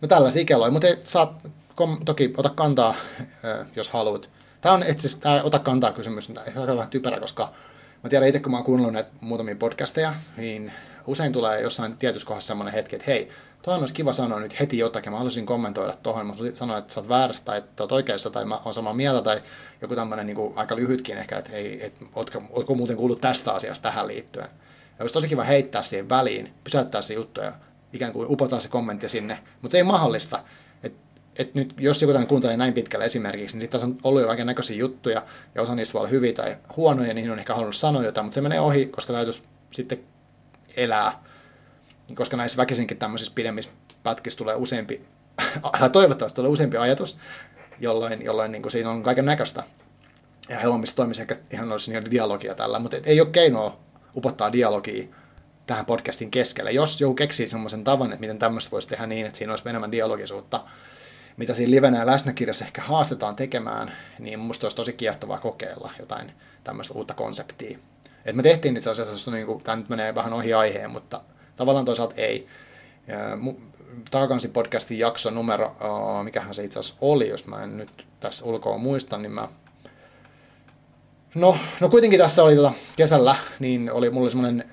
No 0.00 0.08
tällaisia 0.08 0.42
ikäloja, 0.42 0.70
mutta 0.70 0.86
saat 1.00 1.48
kom, 1.74 2.04
toki 2.04 2.34
ota 2.36 2.48
kantaa, 2.48 2.94
jos 3.76 3.90
haluat. 3.90 4.30
Tämä 4.60 4.74
on 4.74 4.82
itse 4.82 4.92
asiassa, 4.92 5.20
tämä 5.20 5.42
ota 5.42 5.58
kantaa 5.58 5.92
kysymys, 5.92 6.26
tämä 6.26 6.72
on 6.72 6.76
vähän 6.76 6.90
typerä, 6.90 7.20
koska 7.20 7.52
mä 8.02 8.10
tiedän 8.10 8.28
itse, 8.28 8.40
kun 8.40 8.52
mä 8.52 8.56
oon 8.56 8.66
kuunnellut 8.66 8.92
näitä 8.92 9.10
muutamia 9.20 9.56
podcasteja, 9.56 10.14
niin 10.36 10.72
usein 11.06 11.32
tulee 11.32 11.60
jossain 11.60 11.96
tietyssä 11.96 12.26
kohdassa 12.26 12.46
semmoinen 12.46 12.74
hetki, 12.74 12.96
että 12.96 13.06
hei, 13.06 13.30
tuohon 13.64 13.82
olisi 13.82 13.94
kiva 13.94 14.12
sanoa 14.12 14.40
nyt 14.40 14.60
heti 14.60 14.78
jotakin, 14.78 15.12
mä 15.12 15.18
haluaisin 15.18 15.46
kommentoida 15.46 15.96
tuohon, 16.02 16.26
mä 16.26 16.34
sanoa, 16.54 16.78
että 16.78 16.94
sä 16.94 17.00
oot 17.00 17.08
väärässä 17.08 17.44
tai 17.44 17.58
että 17.58 17.82
oot 17.82 17.92
oikeassa 17.92 18.30
tai 18.30 18.44
mä 18.44 18.60
oon 18.64 18.74
samaa 18.74 18.94
mieltä 18.94 19.22
tai 19.22 19.42
joku 19.82 19.94
tämmöinen 19.94 20.26
niin 20.26 20.52
aika 20.56 20.76
lyhytkin 20.76 21.18
ehkä, 21.18 21.38
että 21.38 21.50
hei, 21.50 21.86
et, 21.86 21.94
ootko, 22.14 22.42
ootko 22.50 22.74
muuten 22.74 22.96
kuullut 22.96 23.20
tästä 23.20 23.52
asiasta 23.52 23.82
tähän 23.82 24.08
liittyen. 24.08 24.48
Ja 24.98 25.02
olisi 25.02 25.12
tosi 25.12 25.28
kiva 25.28 25.44
heittää 25.44 25.82
siihen 25.82 26.08
väliin, 26.08 26.54
pysäyttää 26.64 27.02
se 27.02 27.14
juttu 27.14 27.40
ja 27.40 27.52
ikään 27.92 28.12
kuin 28.12 28.30
upottaa 28.30 28.60
se 28.60 28.68
kommentti 28.68 29.08
sinne, 29.08 29.38
mutta 29.62 29.72
se 29.72 29.78
ei 29.78 29.84
mahdollista. 29.84 30.42
Et, 30.82 30.94
et 31.36 31.54
nyt, 31.54 31.74
jos 31.78 32.02
joku 32.02 32.12
tämän 32.12 32.28
kuuntelee 32.28 32.56
näin 32.56 32.74
pitkälle 32.74 33.04
esimerkiksi, 33.04 33.56
niin 33.56 33.62
sitten 33.62 33.80
tässä 33.80 33.86
on 33.86 33.98
ollut 34.02 34.22
jo 34.22 34.26
kaiken 34.26 34.46
näköisiä 34.46 34.76
juttuja, 34.76 35.22
ja 35.54 35.62
osa 35.62 35.74
niistä 35.74 35.92
voi 35.92 36.00
olla 36.00 36.10
hyviä 36.10 36.32
tai 36.32 36.56
huonoja, 36.76 37.14
niin 37.14 37.30
on 37.30 37.38
ehkä 37.38 37.54
halunnut 37.54 37.76
sanoa 37.76 38.02
jotain, 38.02 38.24
mutta 38.24 38.34
se 38.34 38.40
menee 38.40 38.60
ohi, 38.60 38.86
koska 38.86 39.12
täytyisi 39.12 39.42
sitten 39.72 40.00
elää 40.76 41.24
koska 42.14 42.36
näissä 42.36 42.56
väkisinkin 42.56 42.96
tämmöisissä 42.96 43.32
pidemmissä 43.34 43.70
pätkissä 44.02 44.38
tulee 44.38 44.54
useampi, 44.54 45.04
toivottavasti 45.92 46.36
tulee 46.36 46.50
useampi 46.50 46.76
ajatus, 46.76 47.18
jolloin, 47.80 48.24
jolloin 48.24 48.52
niin 48.52 48.62
kuin 48.62 48.72
siinä 48.72 48.90
on 48.90 49.02
kaiken 49.02 49.24
näköistä. 49.24 49.62
Ja 50.48 50.58
helpommissa 50.58 50.96
toimisi 50.96 51.20
ehkä 51.20 51.36
ihan 51.52 51.72
olisi 51.72 51.92
niin 51.92 52.10
dialogia 52.10 52.54
tällä, 52.54 52.78
mutta 52.78 52.96
ei 53.04 53.20
ole 53.20 53.28
keinoa 53.30 53.78
upottaa 54.16 54.52
dialogia 54.52 55.04
tähän 55.66 55.86
podcastin 55.86 56.30
keskelle. 56.30 56.72
Jos 56.72 57.00
joku 57.00 57.14
keksii 57.14 57.48
semmoisen 57.48 57.84
tavan, 57.84 58.12
että 58.12 58.20
miten 58.20 58.38
tämmöistä 58.38 58.70
voisi 58.70 58.88
tehdä 58.88 59.06
niin, 59.06 59.26
että 59.26 59.38
siinä 59.38 59.52
olisi 59.52 59.68
enemmän 59.68 59.92
dialogisuutta, 59.92 60.64
mitä 61.36 61.54
siinä 61.54 61.70
livenä 61.70 61.98
ja 61.98 62.06
läsnäkirjassa 62.06 62.64
ehkä 62.64 62.82
haastetaan 62.82 63.36
tekemään, 63.36 63.92
niin 64.18 64.38
musta 64.38 64.66
olisi 64.66 64.76
tosi 64.76 64.92
kiehtovaa 64.92 65.38
kokeilla 65.38 65.90
jotain 65.98 66.32
tämmöistä 66.64 66.94
uutta 66.94 67.14
konseptia. 67.14 67.78
Et 68.24 68.36
me 68.36 68.42
tehtiin 68.42 68.76
itse 68.76 68.90
asiassa, 68.90 69.30
niin 69.30 69.46
kuin, 69.46 69.62
tämä 69.62 69.76
nyt 69.76 69.88
menee 69.88 70.14
vähän 70.14 70.32
ohi 70.32 70.54
aiheen, 70.54 70.90
mutta 70.90 71.20
Tavallaan 71.56 71.84
toisaalta 71.84 72.14
ei. 72.16 72.48
Takakansi 74.10 74.48
podcastin 74.48 74.98
jakso 74.98 75.30
numero, 75.30 75.76
mikähän 76.22 76.54
se 76.54 76.64
itse 76.64 76.78
asiassa 76.78 76.96
oli, 77.00 77.28
jos 77.28 77.46
mä 77.46 77.62
en 77.62 77.76
nyt 77.76 78.06
tässä 78.20 78.44
ulkoa 78.44 78.78
muista, 78.78 79.18
niin 79.18 79.32
mä 79.32 79.48
No, 81.34 81.56
no 81.80 81.88
kuitenkin 81.88 82.20
tässä 82.20 82.42
oli 82.42 82.56
tota, 82.56 82.72
kesällä, 82.96 83.36
niin 83.58 83.92
oli 83.92 84.10
mulla 84.10 84.30
semmoinen 84.30 84.64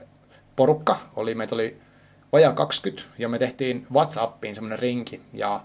porukka, 0.56 1.00
oli, 1.15 1.36
meitä 1.36 1.56
oli 1.56 1.78
vajaa 2.32 2.54
20, 2.54 3.12
ja 3.17 3.30
me 3.30 3.39
tehtiin 3.39 3.88
WhatsAppiin 3.94 4.56
semmoinen 4.56 4.80
rinki, 4.80 5.22
ja 5.34 5.63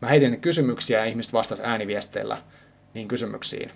mä 0.00 0.08
heitin 0.08 0.40
kysymyksiä, 0.40 0.98
ja 0.98 1.04
ihmiset 1.04 1.32
vastasivat 1.32 1.70
ääniviesteillä 1.70 2.36
niin 2.94 3.08
kysymyksiin. 3.08 3.70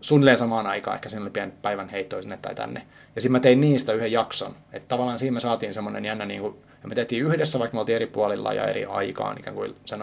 Suunnilleen 0.00 0.38
samaan 0.38 0.66
aikaan, 0.66 0.94
ehkä 0.94 1.08
siinä 1.08 1.22
oli 1.22 1.30
pieni 1.30 1.52
päivän 1.62 1.88
heittoa 1.88 2.22
sinne 2.22 2.38
tai 2.42 2.54
tänne. 2.54 2.86
Ja 3.16 3.20
sitten 3.22 3.32
mä 3.32 3.40
tein 3.40 3.60
niistä 3.60 3.92
yhden 3.92 4.12
jakson. 4.12 4.56
Että 4.72 4.88
tavallaan 4.88 5.18
siinä 5.18 5.34
me 5.34 5.40
saatiin 5.40 5.74
semmoinen 5.74 6.04
jännä, 6.04 6.24
niin 6.24 6.40
kuin, 6.40 6.56
ja 6.82 6.88
me 6.88 6.94
tehtiin 6.94 7.24
yhdessä, 7.24 7.58
vaikka 7.58 7.74
me 7.74 7.80
oltiin 7.80 7.96
eri 7.96 8.06
puolilla 8.06 8.52
ja 8.52 8.66
eri 8.66 8.84
aikaan 8.84 9.38
ikään 9.38 9.56
kuin 9.56 9.76
sen 9.84 10.02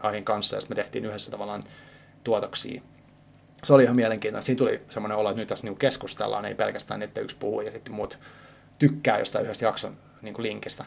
aiheen 0.00 0.24
kanssa, 0.24 0.56
ja 0.56 0.60
sitten 0.60 0.76
me 0.76 0.82
tehtiin 0.82 1.04
yhdessä 1.04 1.30
tavallaan 1.30 1.62
tuotoksia. 2.24 2.82
Se 3.64 3.74
oli 3.74 3.82
ihan 3.82 3.96
mielenkiintoista. 3.96 4.46
Siinä 4.46 4.58
tuli 4.58 4.80
semmoinen 4.90 5.18
olo, 5.18 5.30
että 5.30 5.40
nyt 5.40 5.48
tässä 5.48 5.66
niin 5.66 5.76
keskustellaan, 5.76 6.44
ei 6.44 6.54
pelkästään, 6.54 7.02
että 7.02 7.20
yksi 7.20 7.36
puhuu 7.36 7.60
ja 7.60 7.72
sitten 7.72 7.94
muut 7.94 8.18
tykkää 8.78 9.18
jostain 9.18 9.44
yhdestä 9.44 9.64
jakson 9.64 9.96
niin 10.22 10.34
linkistä. 10.38 10.84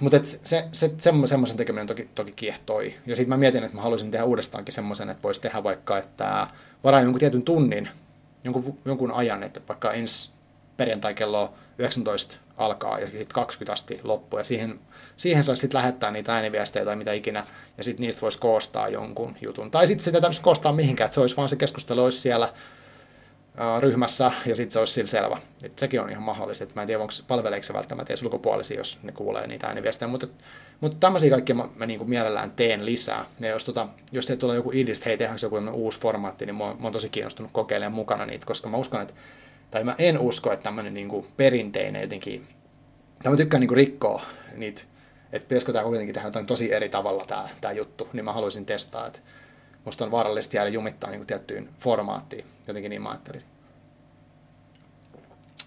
Mutta 0.00 0.18
se, 0.22 0.40
se, 0.44 0.68
se, 0.72 0.90
semmoisen 1.26 1.56
tekeminen 1.56 1.86
toki, 1.86 2.08
toki 2.14 2.32
kiehtoi. 2.32 2.94
Ja 3.06 3.16
sitten 3.16 3.28
mä 3.28 3.36
mietin, 3.36 3.64
että 3.64 3.76
mä 3.76 3.82
haluaisin 3.82 4.10
tehdä 4.10 4.24
uudestaankin 4.24 4.74
semmoisen, 4.74 5.10
että 5.10 5.22
voisi 5.22 5.40
tehdä 5.40 5.62
vaikka, 5.62 5.98
että 5.98 6.46
varaa 6.84 7.00
jonkun 7.00 7.20
tietyn 7.20 7.42
tunnin, 7.42 7.88
jonkun, 8.44 8.78
jonkun 8.84 9.12
ajan, 9.12 9.42
että 9.42 9.60
vaikka 9.68 9.92
ensi 9.92 10.30
perjantai 10.76 11.14
kello 11.14 11.54
19 11.78 12.36
alkaa 12.56 12.98
ja 12.98 13.06
sitten 13.06 13.34
20 13.34 13.72
asti 13.72 14.00
loppu. 14.04 14.38
Ja 14.38 14.44
siihen, 14.44 14.80
siihen 15.16 15.44
saisi 15.44 15.60
sitten 15.60 15.78
lähettää 15.78 16.10
niitä 16.10 16.34
ääniviestejä 16.34 16.84
tai 16.84 16.96
mitä 16.96 17.12
ikinä, 17.12 17.46
ja 17.78 17.84
sitten 17.84 18.04
niistä 18.04 18.22
voisi 18.22 18.38
koostaa 18.38 18.88
jonkun 18.88 19.36
jutun. 19.40 19.70
Tai 19.70 19.86
sitten 19.86 20.04
sitä 20.04 20.20
tämmöistä 20.20 20.44
koostaa 20.44 20.72
mihinkään, 20.72 21.06
että 21.06 21.14
se 21.14 21.20
olisi 21.20 21.36
vaan 21.36 21.48
se 21.48 21.56
keskustelu 21.56 22.04
olisi 22.04 22.20
siellä 22.20 22.52
ryhmässä, 23.80 24.32
ja 24.46 24.56
sitten 24.56 24.70
se 24.70 24.78
olisi 24.78 24.92
sillä 24.92 25.08
selvä. 25.08 25.40
Et 25.62 25.78
sekin 25.78 26.00
on 26.00 26.10
ihan 26.10 26.22
mahdollista, 26.22 26.64
että 26.64 26.74
mä 26.74 26.82
en 26.82 26.86
tiedä, 26.86 27.02
onko 27.02 27.12
palveleeko 27.28 27.64
se 27.64 27.72
välttämättä 27.72 28.12
edes 28.12 28.22
ulkopuolisia, 28.22 28.78
jos 28.78 28.98
ne 29.02 29.12
kuulee 29.12 29.46
niitä 29.46 29.66
ääniviestejä, 29.66 30.08
mutta, 30.08 30.26
mutta 30.80 30.96
tämmöisiä 31.00 31.30
kaikkia 31.30 31.54
mä, 31.54 31.68
mä 31.76 31.86
niin 31.86 31.98
kuin 31.98 32.10
mielellään 32.10 32.50
teen 32.50 32.86
lisää. 32.86 33.24
Ja 33.40 33.48
jos, 33.48 33.64
tota, 33.64 33.88
jos 34.12 34.26
se 34.26 34.36
tulee 34.36 34.56
joku 34.56 34.70
idis, 34.72 35.06
hei, 35.06 35.16
tehdäänkö 35.16 35.46
joku 35.46 35.56
uusi 35.72 36.00
formaatti, 36.00 36.46
niin 36.46 36.56
mä, 36.56 36.64
mä 36.64 36.74
oon 36.82 36.92
tosi 36.92 37.08
kiinnostunut 37.08 37.52
kokeilemaan 37.52 37.92
mukana 37.92 38.26
niitä, 38.26 38.46
koska 38.46 38.68
mä 38.68 38.76
uskon, 38.76 39.02
että 39.02 39.14
tai 39.70 39.84
mä 39.84 39.94
en 39.98 40.18
usko, 40.18 40.52
että 40.52 40.64
tämmöinen 40.64 40.94
niin 40.94 41.08
kuin 41.08 41.26
perinteinen 41.36 42.02
jotenkin, 42.02 42.46
tai 43.22 43.32
mä 43.32 43.36
tykkään 43.36 43.60
niin 43.60 43.68
kuin 43.68 43.76
rikkoa 43.76 44.22
niitä, 44.56 44.82
että 45.32 45.48
pitäisikö 45.48 45.72
tämä 45.72 45.84
kuitenkin 45.84 46.14
tehdä 46.14 46.28
jotain 46.28 46.46
tosi 46.46 46.72
eri 46.72 46.88
tavalla 46.88 47.26
tämä 47.60 47.72
juttu, 47.72 48.08
niin 48.12 48.24
mä 48.24 48.32
haluaisin 48.32 48.66
testaa, 48.66 49.06
että 49.06 49.18
musta 49.88 50.04
on 50.04 50.10
vaarallista 50.10 50.56
jäädä 50.56 50.70
jumittaa 50.70 51.10
niin 51.10 51.26
tiettyyn 51.26 51.68
formaattiin, 51.80 52.44
jotenkin 52.66 52.90
niin 52.90 53.02
mä 53.02 53.08
ajattelin. 53.08 53.42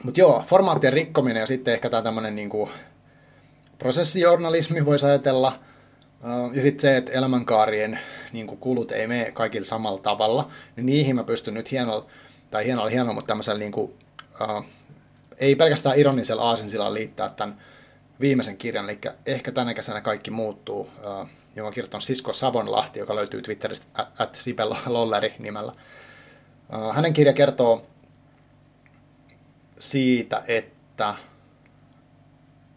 Mutta 0.04 0.20
joo, 0.20 0.44
formaattien 0.48 0.94
rikkominen 0.94 1.40
ja 1.40 1.48
sitten 1.48 1.74
ehkä 1.74 1.90
tämä 1.90 2.04
tämmöinen 2.04 2.36
niin 2.36 2.50
prosessijournalismi 3.78 4.86
voisi 4.86 5.06
ajatella, 5.06 5.60
ja 6.54 6.62
sitten 6.62 6.82
se, 6.82 6.98
että 6.98 7.12
elämänkaarien 7.12 8.00
niin 8.34 8.48
kulut 8.48 8.92
ei 8.92 9.08
mene 9.08 9.32
kaikilla 9.32 9.66
samalla 9.66 10.00
tavalla, 10.00 10.50
niin 10.76 10.86
niihin 10.86 11.16
mä 11.16 11.24
pystyn 11.24 11.54
nyt 11.54 11.72
hienolla 11.72 12.06
tai 12.52 12.66
hienoa 12.66 12.84
oli 12.84 12.92
hienoa, 12.92 13.14
mutta 13.14 13.28
tämmöisellä 13.28 13.60
niin 13.60 13.72
kuin, 13.72 13.94
uh, 14.42 14.66
ei 15.38 15.56
pelkästään 15.56 16.00
ironisella 16.00 16.44
aasinsilla 16.44 16.94
liittää 16.94 17.30
tämän 17.30 17.58
viimeisen 18.20 18.58
kirjan, 18.58 18.90
eli 18.90 19.00
ehkä 19.26 19.52
tänä 19.52 19.74
kesänä 19.74 20.02
kaikki 20.02 20.32
muuttuu, 20.32 20.80
uh, 20.80 21.28
jonka 21.56 21.68
on 21.68 21.74
kirjoittanut 21.74 22.04
Sisko 22.04 22.34
Savonlahti, 22.34 23.00
joka 23.00 23.16
löytyy 23.16 23.42
Twitteristä 23.42 23.86
at, 24.18 24.38
Lolleri 24.86 25.36
nimellä. 25.40 25.72
Uh, 26.74 26.96
hänen 26.96 27.14
kirja 27.14 27.34
kertoo 27.34 27.88
siitä, 29.80 30.44
että, 30.48 31.16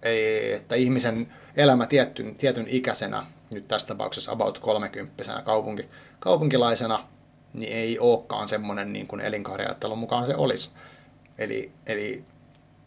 ei, 0.02 0.52
että 0.52 0.74
ihmisen 0.74 1.32
elämä 1.56 1.86
tietyn, 1.86 2.34
tietyn 2.34 2.66
ikäisenä, 2.68 3.26
nyt 3.50 3.68
tässä 3.68 3.88
tapauksessa 3.88 4.32
about 4.32 4.58
30 4.58 5.42
kaupunki, 5.44 5.88
kaupunkilaisena, 6.20 7.08
niin 7.52 7.72
ei 7.72 7.98
olekaan 7.98 8.48
semmoinen 8.48 8.92
niin 8.92 9.06
kuin 9.06 9.20
elinkaariajattelun 9.20 9.98
mukaan 9.98 10.26
se 10.26 10.36
olisi. 10.36 10.70
Eli, 11.38 11.72
eli 11.86 12.24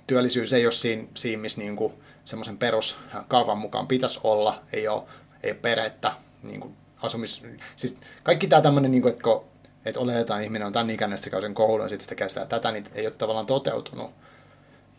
työllisyys 0.07 0.53
ei 0.53 0.65
ole 0.65 0.71
siinä, 0.71 1.07
siinä 1.15 1.41
missä 1.41 1.61
niin 1.61 1.75
kuin 1.75 1.93
semmoisen 2.25 2.57
peruskaavan 2.57 3.57
mukaan 3.57 3.87
pitäisi 3.87 4.19
olla, 4.23 4.61
ei 4.73 4.87
ole, 4.87 5.03
ei 5.43 5.51
ole 5.51 5.59
perhettä, 5.59 6.11
niin 6.43 6.59
kuin 6.59 6.77
asumis... 7.01 7.43
Siis 7.75 7.97
kaikki 8.23 8.47
tämä 8.47 8.61
tämmöinen, 8.61 8.91
niin 8.91 9.01
kuin, 9.01 9.11
että, 9.11 9.23
kun, 9.23 9.45
että 9.85 9.99
oletetaan 9.99 10.43
ihminen 10.43 10.65
on 10.65 10.73
tämän 10.73 10.89
ikäinen, 10.89 11.17
se 11.17 11.29
käy 11.29 11.41
sen 11.41 11.53
koulun 11.53 11.85
ja 11.85 11.89
sitten 11.89 12.29
sitä 12.29 12.45
tätä, 12.45 12.71
niin 12.71 12.85
ei 12.93 13.07
ole 13.07 13.13
tavallaan 13.13 13.45
toteutunut. 13.45 14.11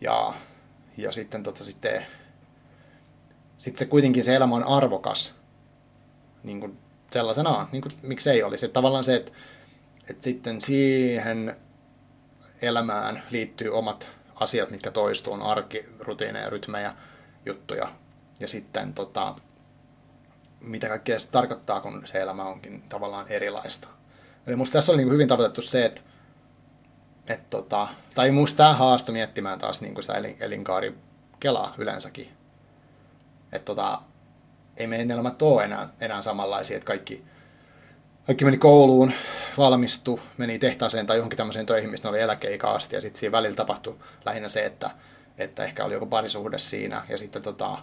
Ja, 0.01 0.33
ja 0.97 1.11
sitten, 1.11 1.43
tota, 1.43 1.63
sitten, 1.63 2.05
sitten 3.59 3.79
se 3.79 3.85
kuitenkin 3.85 4.23
se 4.23 4.35
elämä 4.35 4.55
on 4.55 4.63
arvokas 4.63 5.35
niin 6.43 6.59
kuin 6.59 6.77
sellaisenaan, 7.11 7.67
niin 7.71 7.81
kuin, 7.81 7.91
miksei 8.01 8.43
olisi. 8.43 8.65
Että 8.65 8.73
tavallaan 8.73 9.03
se, 9.03 9.15
että 9.15 9.31
että 10.09 10.23
sitten 10.23 10.61
siihen 10.61 11.55
elämään 12.61 13.23
liittyy 13.29 13.69
omat 13.69 14.09
asiat, 14.35 14.71
mitkä 14.71 14.91
toistuu, 14.91 15.33
on 15.33 15.41
arki, 15.41 15.85
rutiineja, 15.99 16.49
rytmejä, 16.49 16.95
juttuja. 17.45 17.95
Ja 18.39 18.47
sitten 18.47 18.93
tota, 18.93 19.35
mitä 20.61 20.87
kaikkea 20.87 21.19
se 21.19 21.31
tarkoittaa, 21.31 21.81
kun 21.81 22.01
se 22.05 22.19
elämä 22.19 22.43
onkin 22.43 22.83
tavallaan 22.89 23.27
erilaista. 23.27 23.87
Eli 24.47 24.55
musta 24.55 24.73
tässä 24.73 24.91
oli 24.91 25.03
niin 25.03 25.13
hyvin 25.13 25.27
tavoitettu 25.27 25.61
se, 25.61 25.85
että 25.85 26.01
et 27.27 27.49
tota, 27.49 27.87
tai 28.15 28.31
musta 28.31 28.57
tämä 28.57 28.73
haasto 28.73 29.11
miettimään 29.11 29.59
taas 29.59 29.81
niin 29.81 30.01
sitä 30.01 30.13
elin, 30.13 30.37
elinkaari 30.39 30.97
kelaa 31.39 31.75
yleensäkin. 31.77 32.29
Että 33.51 33.65
tota, 33.65 34.01
ei 34.77 34.87
meidän 34.87 35.11
elämät 35.11 35.41
ole 35.41 35.63
enää, 35.63 35.89
enää 35.99 36.21
samanlaisia, 36.21 36.77
että 36.77 36.87
kaikki 36.87 37.23
kaikki 38.29 38.45
meni 38.45 38.57
kouluun, 38.57 39.13
valmistu, 39.57 40.19
meni 40.37 40.59
tehtaaseen 40.59 41.05
tai 41.05 41.17
johonkin 41.17 41.37
tämmöiseen 41.37 41.65
töihin, 41.65 41.89
mistä 41.89 42.09
oli 42.09 42.19
eläkeikä 42.19 42.67
asti, 42.67 42.95
ja 42.95 43.01
sitten 43.01 43.19
siinä 43.19 43.31
välillä 43.31 43.55
tapahtui 43.55 43.95
lähinnä 44.25 44.49
se, 44.49 44.65
että, 44.65 44.89
että 45.37 45.63
ehkä 45.63 45.85
oli 45.85 45.93
joku 45.93 46.05
parisuhde 46.05 46.57
siinä, 46.57 47.01
ja 47.09 47.17
sitten, 47.17 47.41
tota, 47.41 47.77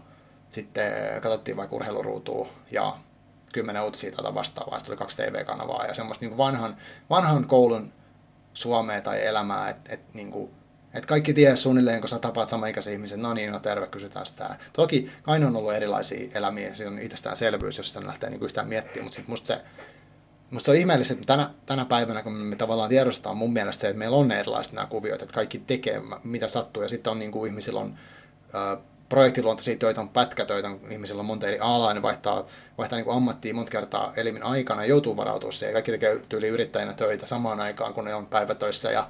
sitten 0.50 0.92
katsottiin 1.22 1.56
vaikka 1.56 1.76
urheiluruutua, 1.76 2.48
ja 2.70 2.96
kymmenen 3.52 3.82
uutisia 3.82 4.10
tätä 4.10 4.34
vastaavaa, 4.34 4.78
sitten 4.78 4.92
oli 4.92 4.98
kaksi 4.98 5.16
TV-kanavaa, 5.16 5.86
ja 5.86 5.94
semmoista 5.94 6.26
niin 6.26 6.36
vanhan, 6.36 6.76
vanhan 7.10 7.44
koulun 7.44 7.92
Suomea 8.54 9.00
tai 9.00 9.26
elämää, 9.26 9.68
että 9.68 9.92
et, 9.92 10.14
niin 10.14 10.50
et 10.94 11.06
kaikki 11.06 11.34
tiedä 11.34 11.56
suunnilleen, 11.56 12.00
kun 12.00 12.08
sä 12.08 12.18
tapaat 12.18 12.48
samaikäisen 12.48 12.92
ihmisen, 12.92 13.22
no 13.22 13.34
niin, 13.34 13.52
no 13.52 13.60
terve, 13.60 13.86
kysytään 13.86 14.26
sitä. 14.26 14.56
Toki 14.72 15.10
aina 15.26 15.46
on 15.46 15.56
ollut 15.56 15.72
erilaisia 15.72 16.30
elämiä, 16.34 16.74
se 16.74 16.86
on 16.86 16.98
itsestäänselvyys, 16.98 17.78
jos 17.78 17.88
sitä 17.88 18.06
lähtee 18.06 18.30
niin 18.30 18.42
yhtään 18.42 18.68
miettimään, 18.68 19.04
mutta 19.04 19.16
sitten 19.16 19.30
musta 19.30 19.46
se 19.46 19.60
Musta 20.50 20.70
on 20.70 20.76
ihmeellistä, 20.76 21.14
että 21.14 21.26
tänä, 21.26 21.50
tänä 21.66 21.84
päivänä, 21.84 22.22
kun 22.22 22.32
me 22.32 22.56
tavallaan 22.56 22.88
tiedostetaan 22.88 23.36
mun 23.36 23.52
mielestä 23.52 23.80
se, 23.80 23.88
että 23.88 23.98
meillä 23.98 24.16
on 24.16 24.32
erilaiset 24.32 24.72
nämä 24.72 24.86
kuviot, 24.86 25.22
että 25.22 25.34
kaikki 25.34 25.58
tekee 25.58 26.02
mitä 26.24 26.48
sattuu, 26.48 26.82
ja 26.82 26.88
sitten 26.88 27.10
on 27.10 27.18
niin 27.18 27.32
kuin 27.32 27.50
ihmisillä 27.50 27.80
on 27.80 27.98
projektiluontoisia 29.08 29.76
töitä, 29.76 30.00
on 30.00 30.08
pätkätöitä, 30.08 30.68
on 30.68 30.80
ihmisillä 30.90 31.20
on 31.20 31.26
monta 31.26 31.46
eri 31.46 31.58
alaa, 31.60 31.94
ne 31.94 32.02
vaihtaa, 32.02 32.46
vaihtaa 32.78 32.98
niin 32.98 33.10
ammattia 33.10 33.54
monta 33.54 33.70
kertaa 33.70 34.12
elimin 34.16 34.42
aikana 34.42 34.82
ja 34.82 34.88
joutuu 34.88 35.16
varautumaan 35.16 35.52
siihen. 35.52 35.72
Kaikki 35.72 35.90
tekee 35.92 36.20
tyyli 36.28 36.48
yrittäjänä 36.48 36.92
töitä 36.92 37.26
samaan 37.26 37.60
aikaan, 37.60 37.94
kun 37.94 38.04
ne 38.04 38.14
on 38.14 38.26
päivätöissä 38.26 38.90
ja 38.90 39.08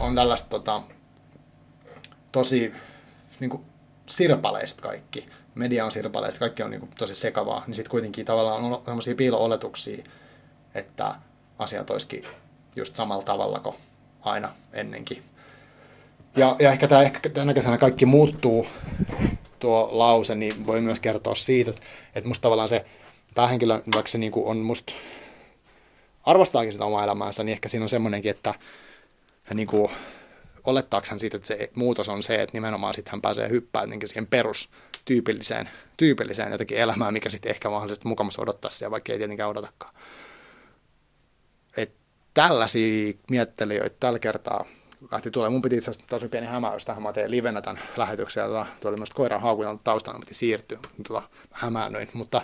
on 0.00 0.14
tällaista 0.14 0.48
tota, 0.48 0.82
tosi 2.32 2.72
niin 3.40 3.50
kuin 3.50 3.64
sirpaleista 4.06 4.82
kaikki. 4.82 5.28
Media 5.54 5.84
on 5.84 5.92
sirpaleista, 5.92 6.40
kaikki 6.40 6.62
on 6.62 6.70
niin 6.70 6.80
kuin, 6.80 6.90
tosi 6.98 7.14
sekavaa, 7.14 7.64
niin 7.66 7.74
sitten 7.74 7.90
kuitenkin 7.90 8.26
tavallaan 8.26 8.64
on 8.64 8.82
sellaisia 8.84 9.14
piilo-oletuksia, 9.14 10.04
että 10.74 11.14
asiat 11.58 11.90
olisikin 11.90 12.26
just 12.76 12.96
samalla 12.96 13.22
tavalla 13.22 13.60
kuin 13.60 13.76
aina 14.20 14.52
ennenkin. 14.72 15.22
Ja, 16.36 16.56
ja 16.58 16.72
ehkä, 16.72 16.88
tämä, 16.88 17.02
ehkä 17.02 17.28
tänä 17.28 17.54
kesänä 17.54 17.78
kaikki 17.78 18.06
muuttuu, 18.06 18.66
tuo 19.58 19.88
lause, 19.92 20.34
niin 20.34 20.66
voi 20.66 20.80
myös 20.80 21.00
kertoa 21.00 21.34
siitä, 21.34 21.70
että 22.14 22.28
musta 22.28 22.42
tavallaan 22.42 22.68
se 22.68 22.84
päähenkilö, 23.34 23.82
vaikka 23.94 24.10
se 24.10 24.18
niin 24.18 24.32
kuin 24.32 24.46
on 24.46 24.56
musta 24.56 24.92
arvostaakin 26.24 26.72
sitä 26.72 26.84
omaa 26.84 27.04
elämäänsä, 27.04 27.44
niin 27.44 27.52
ehkä 27.52 27.68
siinä 27.68 27.84
on 27.84 27.88
semmoinenkin, 27.88 28.30
että 28.30 28.54
hän 29.44 29.56
niin 29.56 29.66
kuin, 29.66 29.90
olettaako 30.64 31.06
hän 31.10 31.20
siitä, 31.20 31.36
että 31.36 31.46
se 31.46 31.70
muutos 31.74 32.08
on 32.08 32.22
se, 32.22 32.42
että 32.42 32.56
nimenomaan 32.56 32.94
sitten 32.94 33.10
hän 33.10 33.22
pääsee 33.22 33.48
hyppäämään 33.48 34.00
siihen 34.04 34.26
perustyypilliseen 34.26 35.70
tyypilliseen 35.96 36.52
jotenkin 36.52 36.78
elämään, 36.78 37.12
mikä 37.12 37.30
sitten 37.30 37.50
ehkä 37.50 37.70
mahdollisesti 37.70 38.08
mukamassa 38.08 38.42
odottaa 38.42 38.70
siellä, 38.70 38.90
vaikka 38.90 39.12
ei 39.12 39.18
tietenkään 39.18 39.50
odotakaan. 39.50 39.94
Et 41.76 41.92
tällaisia 42.34 43.12
miettelijöitä 43.30 43.96
tällä 44.00 44.18
kertaa 44.18 44.64
lähti 45.12 45.30
tulee. 45.30 45.50
Mun 45.50 45.62
piti 45.62 45.76
itse 45.76 45.90
asiassa 45.90 46.08
tosi 46.08 46.28
pieni 46.28 46.46
hämäys 46.46 46.84
tähän, 46.84 47.02
mä 47.02 47.12
tein 47.12 47.30
livenä 47.30 47.62
tämän 47.62 47.82
lähetyksen, 47.96 48.52
ja 48.52 48.66
tuo 48.80 48.88
oli 48.88 48.96
myös 48.96 49.10
koiran 49.10 49.40
haukunta 49.40 49.78
taustalla, 49.84 50.20
piti 50.20 50.34
siirtyä, 50.34 50.78
tuota, 51.06 51.28
hämäännyin, 51.50 52.08
mutta 52.12 52.42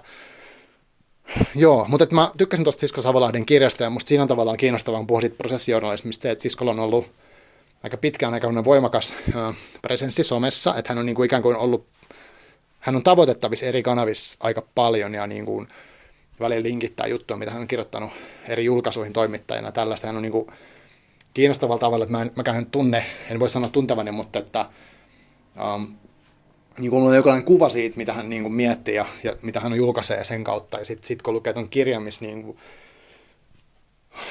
Joo, 1.55 1.87
mutta 1.89 2.07
mä 2.11 2.31
tykkäsin 2.39 2.65
tuosta 2.65 2.81
Sisko 2.81 3.03
Savolahden 3.03 3.47
kirjasta, 3.47 3.83
ja 3.83 3.91
musta 3.91 4.09
siinä 4.09 4.23
on 4.23 4.29
tavallaan 4.29 4.57
kiinnostavaa, 4.57 5.05
puhua 5.05 5.21
siitä 5.21 5.37
prosessijournalismista, 5.37 6.23
se, 6.23 6.31
että 6.31 6.43
Siskolla 6.43 6.71
on 6.71 6.81
ollut 6.81 7.11
aika 7.83 7.97
pitkään 7.97 8.35
aika 8.35 8.65
voimakas 8.65 9.15
äh, 9.37 9.57
presenssi 9.83 10.25
somessa, 10.25 10.75
että 10.77 10.91
hän 10.91 10.99
on 10.99 11.07
niin 11.07 11.17
kuin 11.17 11.27
ikään 11.27 11.43
kuin 11.43 11.57
ollut, 11.57 11.87
hän 12.81 12.97
on 12.97 13.03
tavoitettavissa 13.03 13.67
eri 13.67 13.83
kanavissa 13.83 14.39
aika 14.41 14.63
paljon, 14.75 15.15
ja 15.15 15.27
niin 15.27 15.45
kuin, 15.45 15.69
välillä 16.41 16.63
linkittää 16.63 17.07
juttuja, 17.07 17.37
mitä 17.37 17.51
hän 17.51 17.61
on 17.61 17.69
kirjoittanut 17.69 18.13
eri 18.49 18.65
julkaisuihin 18.65 19.13
toimittajana. 19.13 19.73
Tällaista 19.73 20.07
hän 20.07 20.17
on 20.17 20.23
niin 20.23 20.33
kuin 20.33 20.47
kiinnostavalla 21.35 21.79
tavalla, 21.79 22.05
että 22.05 22.13
mä 22.13 22.23
en, 22.23 22.31
mäkään 22.37 22.67
tunne, 22.67 23.05
en 23.31 23.41
voi 23.41 23.49
sanoa 23.49 23.71
tuntevani, 23.71 24.13
mutta 24.13 24.39
että 24.39 24.67
um, 25.75 25.97
niin 26.79 26.91
kuin 26.91 27.03
on 27.03 27.17
jokinlainen 27.17 27.47
kuva 27.47 27.69
siitä, 27.69 27.97
mitä 27.97 28.13
hän 28.13 28.29
niin 28.29 28.43
kuin 28.43 28.55
miettii 28.55 28.95
ja, 28.95 29.07
ja 29.25 29.37
mitä 29.43 29.61
hän 29.61 29.75
julkaisee 29.75 30.25
sen 30.25 30.45
kautta. 30.45 30.79
Ja 30.79 30.85
sitten 30.85 31.07
sit 31.07 31.23
kun 31.23 31.35
lukee 31.35 31.53
tuon 31.53 31.69
kirjan, 31.69 32.03
missä 32.03 32.25
niin 32.25 32.43
kuin, 32.43 32.59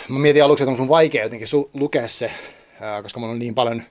mä 0.09 0.19
mietin 0.19 0.43
aluksi, 0.43 0.63
että 0.63 0.71
on 0.71 0.77
sun 0.77 0.87
vaikea 0.87 1.23
jotenkin 1.23 1.47
su- 1.47 1.69
lukea 1.73 2.07
se, 2.07 2.31
ää, 2.81 3.01
koska 3.01 3.19
mulla 3.19 3.33
on 3.33 3.39
niin 3.39 3.55
paljon 3.55 3.83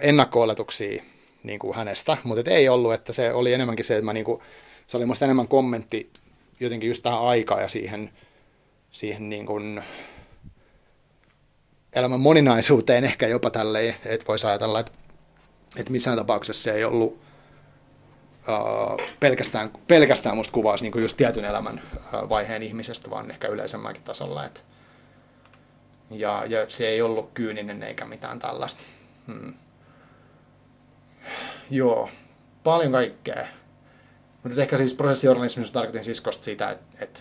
ennakko-oletuksia 0.00 1.02
niin 1.42 1.58
kuin 1.58 1.76
hänestä, 1.76 2.16
mutta 2.24 2.50
ei 2.50 2.68
ollut, 2.68 2.92
että 2.92 3.12
se 3.12 3.32
oli 3.32 3.52
enemmänkin 3.52 3.84
se, 3.84 3.94
että 3.96 4.04
mä 4.04 4.12
niin 4.12 4.24
kuin, 4.24 4.40
se 4.86 4.96
oli 4.96 5.06
musta 5.06 5.24
enemmän 5.24 5.48
kommentti 5.48 6.10
jotenkin 6.60 6.88
just 6.88 7.02
tähän 7.02 7.20
aikaan 7.20 7.62
ja 7.62 7.68
siihen, 7.68 8.10
siihen 8.90 9.30
niin 9.30 9.46
kuin 9.46 9.82
elämän 11.92 12.20
moninaisuuteen 12.20 13.04
ehkä 13.04 13.28
jopa 13.28 13.50
tälleen, 13.50 13.94
että 14.04 14.26
voisi 14.28 14.46
ajatella, 14.46 14.80
että, 14.80 14.92
että 15.76 15.92
missään 15.92 16.16
tapauksessa 16.16 16.62
se 16.62 16.72
ei 16.72 16.84
ollut 16.84 17.12
uh, 18.48 19.06
pelkästään, 19.20 19.70
pelkästään 19.88 20.36
musta 20.36 20.52
kuvaus 20.52 20.82
niin 20.82 20.92
just 21.00 21.16
tietyn 21.16 21.44
elämän 21.44 21.82
vaiheen 22.28 22.62
ihmisestä, 22.62 23.10
vaan 23.10 23.30
ehkä 23.30 23.48
yleisemmänkin 23.48 24.02
tasolla. 24.02 24.44
Että, 24.44 24.60
ja, 26.10 26.44
ja 26.48 26.68
se 26.68 26.88
ei 26.88 27.02
ollut 27.02 27.30
kyyninen 27.34 27.82
eikä 27.82 28.04
mitään 28.04 28.38
tällaista. 28.38 28.82
Hmm. 29.26 29.54
Joo, 31.70 32.10
paljon 32.64 32.92
kaikkea. 32.92 33.46
Mutta 34.42 34.60
ehkä 34.60 34.76
siis 34.76 34.94
prosessijournalismissa 34.94 35.72
tarkoitin 35.72 36.04
siskosta 36.04 36.50
että, 36.50 36.78
että, 37.00 37.20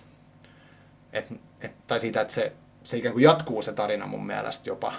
että, 1.14 1.36
että, 1.62 1.78
tai 1.88 2.00
siitä, 2.00 2.22
että 2.22 2.34
se, 2.34 2.54
se 2.88 2.98
ikään 2.98 3.14
kuin 3.14 3.24
jatkuu 3.24 3.62
se 3.62 3.74
tarina 3.74 4.08
mun 4.08 4.26
mielestä 4.26 4.70
jopa 4.70 4.94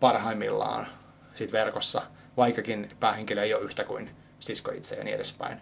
parhaimmillaan 0.00 0.86
sit 1.34 1.52
verkossa, 1.52 2.02
vaikkakin 2.36 2.88
päähenkilö 3.00 3.42
ei 3.42 3.54
ole 3.54 3.62
yhtä 3.62 3.84
kuin 3.84 4.10
sisko 4.38 4.70
itse 4.70 4.96
ja 4.96 5.04
niin 5.04 5.16
edespäin. 5.16 5.60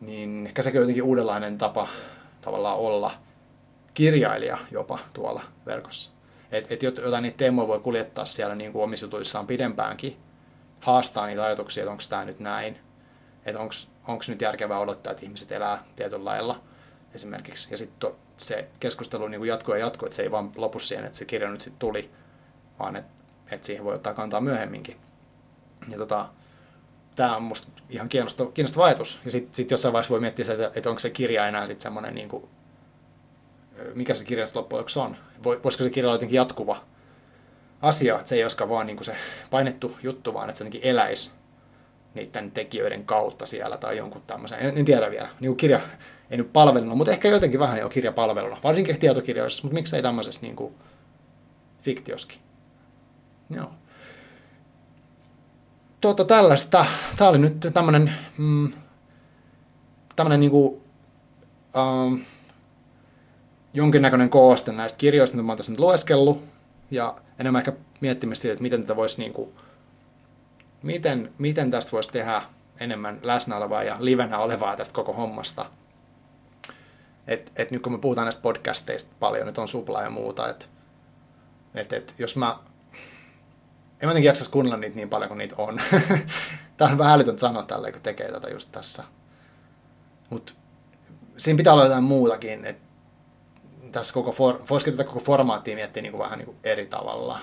Niin 0.00 0.46
ehkä 0.46 0.62
sekin 0.62 0.80
on 0.80 0.82
jotenkin 0.82 1.02
uudenlainen 1.02 1.58
tapa 1.58 1.88
tavallaan 2.40 2.76
olla 2.76 3.14
kirjailija 3.94 4.58
jopa 4.70 4.98
tuolla 5.12 5.42
verkossa. 5.66 6.10
Että 6.52 6.74
et 6.74 6.82
jotain 6.82 7.22
niitä 7.22 7.36
teemoja 7.36 7.68
voi 7.68 7.80
kuljettaa 7.80 8.24
siellä 8.24 8.54
niin 8.54 8.72
kuin 8.72 8.82
omissa 8.82 9.06
jutuissaan 9.06 9.46
pidempäänkin, 9.46 10.16
haastaa 10.80 11.26
niitä 11.26 11.44
ajatuksia, 11.44 11.82
että 11.82 11.90
onko 11.90 12.02
tämä 12.08 12.24
nyt 12.24 12.40
näin, 12.40 12.78
että 13.44 13.60
onko 13.60 14.24
nyt 14.28 14.40
järkevää 14.40 14.78
odottaa, 14.78 15.10
että 15.10 15.24
ihmiset 15.24 15.52
elää 15.52 15.84
tietyllä 15.96 16.24
lailla 16.24 16.60
esimerkiksi. 17.14 17.68
Ja 17.70 17.76
sitten 17.76 18.10
se 18.36 18.68
keskustelu 18.80 19.28
niin 19.28 19.46
jatkuu 19.46 19.74
ja 19.74 19.80
jatkuu, 19.80 20.06
että 20.06 20.16
se 20.16 20.22
ei 20.22 20.30
vaan 20.30 20.52
lopu 20.56 20.78
siihen, 20.78 21.04
että 21.04 21.18
se 21.18 21.24
kirja 21.24 21.50
nyt 21.50 21.60
sitten 21.60 21.78
tuli, 21.78 22.10
vaan 22.78 22.96
että 22.96 23.14
et 23.50 23.64
siihen 23.64 23.84
voi 23.84 23.94
ottaa 23.94 24.14
kantaa 24.14 24.40
myöhemminkin. 24.40 24.96
Ja 25.88 25.98
tota, 25.98 26.28
tämä 27.16 27.36
on 27.36 27.42
musta 27.42 27.68
ihan 27.90 28.08
kiinnostava, 28.08 28.50
kiinnostava 28.50 28.84
ajatus. 28.84 29.20
Ja 29.24 29.30
sitten 29.30 29.54
sit 29.54 29.70
jossain 29.70 29.92
vaiheessa 29.92 30.10
voi 30.10 30.20
miettiä 30.20 30.44
että, 30.52 30.70
että 30.74 30.90
onko 30.90 30.98
se 30.98 31.10
kirja 31.10 31.48
enää 31.48 31.66
sitten 31.66 31.82
semmoinen, 31.82 32.14
niin 32.14 32.28
kuin, 32.28 32.48
mikä 33.94 34.14
se 34.14 34.24
kirja 34.24 34.46
loppujen 34.54 34.78
lopuksi 34.78 34.98
on. 34.98 35.16
Voisiko 35.44 35.84
se 35.84 35.90
kirja 35.90 36.08
olla 36.08 36.14
jotenkin 36.14 36.36
jatkuva 36.36 36.84
asia, 37.82 38.14
että 38.14 38.28
se 38.28 38.34
ei 38.34 38.44
olisikaan 38.44 38.70
vaan 38.70 38.86
niin 38.86 38.96
kuin 38.96 39.04
se 39.04 39.16
painettu 39.50 39.96
juttu, 40.02 40.34
vaan 40.34 40.48
että 40.48 40.58
se 40.58 40.64
jotenkin 40.64 40.90
eläisi 40.90 41.30
niiden 42.14 42.50
tekijöiden 42.50 43.04
kautta 43.04 43.46
siellä 43.46 43.76
tai 43.76 43.96
jonkun 43.96 44.22
tämmöisen, 44.26 44.58
en, 44.58 44.78
en 44.78 44.84
tiedä 44.84 45.10
vielä, 45.10 45.28
niin 45.40 45.56
kirja 45.56 45.80
ei 46.30 46.38
nyt 46.38 46.52
palveluna, 46.52 46.94
mutta 46.94 47.12
ehkä 47.12 47.28
jotenkin 47.28 47.60
vähän 47.60 47.78
jo 47.78 47.88
kirjapalveluna, 47.88 48.56
varsinkin 48.64 49.00
tietokirjoissa, 49.00 49.62
mutta 49.62 49.74
miksei 49.74 50.02
tämmöisessä 50.02 50.40
niin 50.42 50.56
kuin 50.56 50.74
fiktioskin. 51.82 52.38
Joo. 53.50 53.70
Tuota 56.00 56.24
tällaista, 56.24 56.86
tämä 57.16 57.30
oli 57.30 57.38
nyt 57.38 57.66
tämmöinen, 57.74 58.14
mm, 58.38 58.72
tämmöinen 60.16 60.40
niin 60.40 60.50
kuin, 60.50 60.80
ähm, 61.76 62.22
jonkinnäköinen 63.74 64.30
kooste 64.30 64.72
näistä 64.72 64.98
kirjoista, 64.98 65.36
mitä 65.36 65.46
mä 65.46 65.52
oon 65.52 65.56
tässä 65.56 65.72
nyt 65.72 65.80
lueskellut, 65.80 66.44
ja 66.90 67.16
enemmän 67.38 67.60
ehkä 67.60 67.72
miettimistä 68.00 68.42
siitä, 68.42 68.52
että 68.52 68.62
miten 68.62 68.82
tätä 68.82 68.96
voisi 68.96 69.18
niin 69.18 69.32
kuin, 69.32 69.50
miten, 70.84 71.32
miten 71.38 71.70
tästä 71.70 71.92
voisi 71.92 72.10
tehdä 72.10 72.42
enemmän 72.80 73.18
läsnä 73.22 73.56
olevaa 73.56 73.82
ja 73.82 73.96
livenä 74.00 74.38
olevaa 74.38 74.76
tästä 74.76 74.94
koko 74.94 75.12
hommasta. 75.12 75.66
Et, 77.26 77.52
et 77.56 77.70
nyt 77.70 77.82
kun 77.82 77.92
me 77.92 77.98
puhutaan 77.98 78.26
näistä 78.26 78.42
podcasteista 78.42 79.14
paljon, 79.20 79.46
nyt 79.46 79.58
on 79.58 79.68
supla 79.68 80.02
ja 80.02 80.10
muuta, 80.10 80.48
että 80.48 80.66
et, 81.74 81.92
et, 81.92 82.14
jos 82.18 82.36
mä 82.36 82.58
en 84.00 84.08
jotenkin 84.08 84.28
jaksaisi 84.28 84.50
kuunnella 84.50 84.78
niitä 84.78 84.96
niin 84.96 85.08
paljon 85.08 85.28
kuin 85.28 85.38
niitä 85.38 85.54
on. 85.58 85.80
Tämä 86.76 86.90
on 86.90 86.98
vähän 86.98 87.14
älytöntä 87.14 87.40
sanoa 87.40 87.62
tällä, 87.62 87.92
kun 87.92 88.00
tekee 88.00 88.32
tätä 88.32 88.50
just 88.50 88.72
tässä. 88.72 89.04
Mutta 90.30 90.52
siinä 91.36 91.56
pitää 91.56 91.72
olla 91.72 91.84
jotain 91.84 92.04
muutakin, 92.04 92.64
että 92.64 92.84
tässä 93.92 94.14
koko, 94.14 94.32
for, 94.32 94.82
tätä 94.84 95.04
koko 95.04 95.20
formaattia 95.20 95.74
miettiä 95.74 96.02
niin 96.02 96.12
kuin 96.12 96.22
vähän 96.22 96.38
niin 96.38 96.46
kuin 96.46 96.56
eri 96.64 96.86
tavalla. 96.86 97.40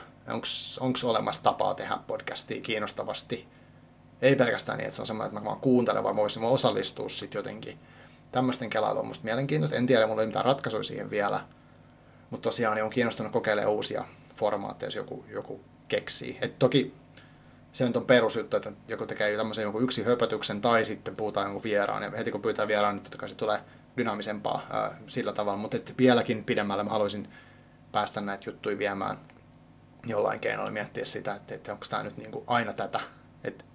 Onko 0.79 0.97
olemassa 1.03 1.43
tapaa 1.43 1.73
tehdä 1.73 1.97
podcastia 2.07 2.61
kiinnostavasti? 2.61 3.47
Ei 4.21 4.35
pelkästään 4.35 4.77
niin, 4.77 4.85
että 4.85 4.95
se 4.95 5.01
on 5.01 5.05
semmoinen, 5.05 5.27
että 5.27 5.39
mä 5.39 5.45
vaan 5.45 5.59
kuuntelen, 5.59 6.03
vaan 6.03 6.15
voisin 6.15 6.43
osallistua 6.43 7.09
sitten 7.09 7.39
jotenkin. 7.39 7.79
Tämmöisten 8.31 8.69
kelailu 8.69 8.99
on 8.99 9.07
musta 9.07 9.23
mielenkiintoista. 9.23 9.77
En 9.77 9.87
tiedä, 9.87 10.07
mulla 10.07 10.21
ei 10.21 10.27
mitään 10.27 10.45
ratkaisuja 10.45 10.83
siihen 10.83 11.09
vielä. 11.09 11.41
Mutta 12.29 12.49
tosiaan 12.49 12.75
niin 12.75 12.83
on 12.83 12.89
kiinnostunut 12.89 13.31
kokeilemaan 13.31 13.73
uusia 13.73 14.05
formaatteja, 14.35 14.87
jos 14.87 14.95
joku, 14.95 15.25
joku 15.29 15.61
keksii. 15.87 16.37
Et 16.41 16.59
toki 16.59 16.93
se 17.71 17.85
on 17.95 18.05
perusjuttu, 18.05 18.57
että 18.57 18.71
joku 18.87 19.05
tekee 19.05 19.37
tämmöisen 19.37 19.63
jonkun 19.63 19.83
yksi 19.83 20.03
höpötyksen 20.03 20.61
tai 20.61 20.85
sitten 20.85 21.15
puhutaan 21.15 21.45
jonkun 21.45 21.63
vieraan. 21.63 22.03
Ja 22.03 22.11
heti 22.11 22.31
kun 22.31 22.41
pyytää 22.41 22.67
vieraan, 22.67 22.95
niin 22.95 23.03
totta 23.03 23.17
kai 23.17 23.29
se 23.29 23.35
tulee 23.35 23.59
dynaamisempaa 23.97 24.67
ää, 24.69 24.97
sillä 25.07 25.33
tavalla. 25.33 25.57
Mutta 25.57 25.77
vieläkin 25.97 26.43
pidemmälle 26.43 26.83
mä 26.83 26.89
haluaisin 26.89 27.29
päästä 27.91 28.21
näitä 28.21 28.49
juttuja 28.49 28.77
viemään 28.77 29.17
jollain 30.05 30.39
keinoilla 30.39 30.71
miettiä 30.71 31.05
sitä, 31.05 31.35
että, 31.35 31.55
että 31.55 31.71
onko 31.71 31.85
tämä 31.89 32.03
nyt 32.03 32.17
niin 32.17 32.31
kuin 32.31 32.43
aina 32.47 32.73
tätä. 32.73 32.99
Et, 33.43 33.65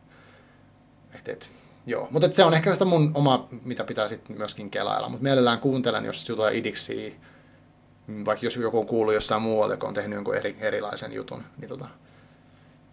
et, 1.15 1.29
et, 1.29 1.51
joo. 1.87 2.09
Mutta 2.11 2.29
se 2.33 2.45
on 2.45 2.55
ehkä 2.55 2.73
sitä 2.73 2.85
mun 2.85 3.11
oma, 3.15 3.49
mitä 3.65 3.85
pitää 3.85 4.09
sitten 4.09 4.37
myöskin 4.37 4.71
kelailla. 4.71 5.09
Mutta 5.09 5.23
mielellään 5.23 5.61
kuuntelen, 5.61 6.05
jos 6.05 6.25
tulee 6.25 6.57
idiksi, 6.57 7.17
vaikka 8.25 8.47
jos 8.47 8.57
joku 8.57 8.79
on 8.79 8.87
kuullut 8.87 9.15
jossain 9.15 9.43
muualla, 9.43 9.75
joka 9.75 9.89
on 9.89 9.95
tehnyt 9.95 10.17
jonkun 10.17 10.37
eri, 10.37 10.57
erilaisen 10.61 11.13
jutun, 11.13 11.43
niin 11.59 11.69
tota, 11.69 11.89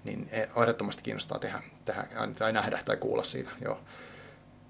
niin 0.03 0.29
ehdottomasti 0.31 1.03
kiinnostaa 1.03 1.39
tehdä, 1.39 1.63
tehdä 1.85 2.07
tai 2.37 2.53
nähdä 2.53 2.79
tai 2.85 2.97
kuulla 2.97 3.23
siitä. 3.23 3.49
Joo. 3.61 3.79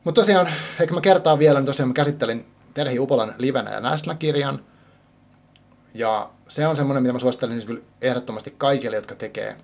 Mutta 0.03 0.21
tosiaan, 0.21 0.47
ehkä 0.79 0.93
mä 0.93 1.01
kertaan 1.01 1.39
vielä, 1.39 1.59
niin 1.59 1.65
tosiaan 1.65 1.89
mä 1.89 1.93
käsittelin 1.93 2.45
Terhi 2.73 2.99
Upolan 2.99 3.35
livenä 3.37 3.71
ja 3.71 3.79
Näsnä-kirjan, 3.79 4.65
ja 5.93 6.29
se 6.49 6.67
on 6.67 6.77
semmoinen, 6.77 7.03
mitä 7.03 7.13
mä 7.13 7.19
suosittelen 7.19 7.55
siis 7.55 7.65
kyllä 7.65 7.81
ehdottomasti 8.01 8.53
kaikille, 8.57 8.95
jotka 8.95 9.15
tekee 9.15 9.57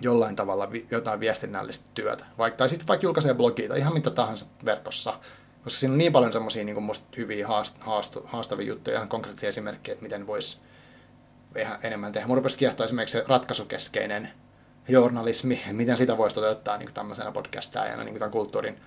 jollain 0.00 0.36
tavalla 0.36 0.72
vi- 0.72 0.86
jotain 0.90 1.20
viestinnällistä 1.20 1.84
työtä. 1.94 2.24
Vaikka, 2.38 2.58
tai 2.58 2.68
sitten 2.68 2.88
vaikka 2.88 3.06
julkaisee 3.06 3.34
blogia 3.34 3.68
tai 3.68 3.78
ihan 3.78 3.94
mitä 3.94 4.10
tahansa 4.10 4.46
verkossa. 4.64 5.18
Koska 5.64 5.80
siinä 5.80 5.92
on 5.92 5.98
niin 5.98 6.12
paljon 6.12 6.32
semmoisia 6.32 6.64
niin 6.64 6.82
musta 6.82 7.06
hyviä 7.16 7.46
haast- 7.46 7.80
haastu- 7.80 8.26
haastavia 8.26 8.66
juttuja, 8.66 8.96
ihan 8.96 9.08
konkreettisia 9.08 9.48
esimerkkejä, 9.48 9.92
että 9.92 10.02
miten 10.02 10.26
voisi 10.26 10.58
vähän 11.54 11.78
enemmän 11.82 12.12
tehdä. 12.12 12.26
Mun 12.26 12.36
rupesi 12.36 12.58
kiehtoa 12.58 12.86
esimerkiksi 12.86 13.18
se 13.18 13.24
ratkaisukeskeinen 13.28 14.30
journalismi, 14.88 15.62
miten 15.72 15.96
sitä 15.96 16.18
voisi 16.18 16.34
toteuttaa 16.34 16.78
niin 16.78 16.94
tämmöisenä 16.94 17.32
podcastajana 17.32 18.04
niin 18.04 18.30
kulttuurin 18.30 18.80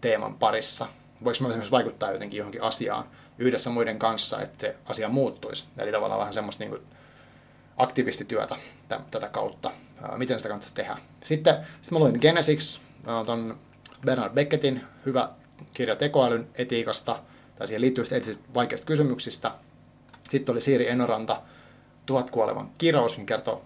teeman 0.00 0.34
parissa. 0.34 0.86
Voiko 1.24 1.38
mä 1.40 1.48
esimerkiksi 1.48 1.70
vaikuttaa 1.70 2.12
jotenkin 2.12 2.38
johonkin 2.38 2.62
asiaan 2.62 3.04
yhdessä 3.40 3.70
muiden 3.70 3.98
kanssa, 3.98 4.40
että 4.40 4.60
se 4.60 4.76
asia 4.84 5.08
muuttuisi. 5.08 5.64
Eli 5.78 5.92
tavallaan 5.92 6.20
vähän 6.20 6.34
semmoista 6.34 6.64
niin 6.64 6.70
kuin 6.70 6.82
aktivistityötä 7.76 8.56
tätä 9.10 9.28
kautta, 9.28 9.70
miten 10.16 10.40
sitä 10.40 10.48
kannattaisi 10.48 10.74
tehdä. 10.74 10.96
Sitten, 11.24 11.54
sitten 11.54 11.98
mä 11.98 12.04
luin 12.04 12.18
Genesis, 12.20 12.80
ton 13.26 13.58
Bernard 14.06 14.34
Beckettin 14.34 14.84
hyvä 15.06 15.28
kirja 15.74 15.96
tekoälyn 15.96 16.48
etiikasta, 16.54 17.22
tai 17.58 17.66
siihen 17.66 17.80
liittyy 17.80 18.04
eettisistä 18.12 18.44
vaikeista 18.54 18.86
kysymyksistä. 18.86 19.52
Sitten 20.30 20.52
oli 20.52 20.60
Siiri 20.60 20.88
Enoranta, 20.88 21.42
Tuhat 22.06 22.30
kuolevan 22.30 22.70
kirous, 22.78 23.18
mikä 23.18 23.36
kertoo 23.36 23.64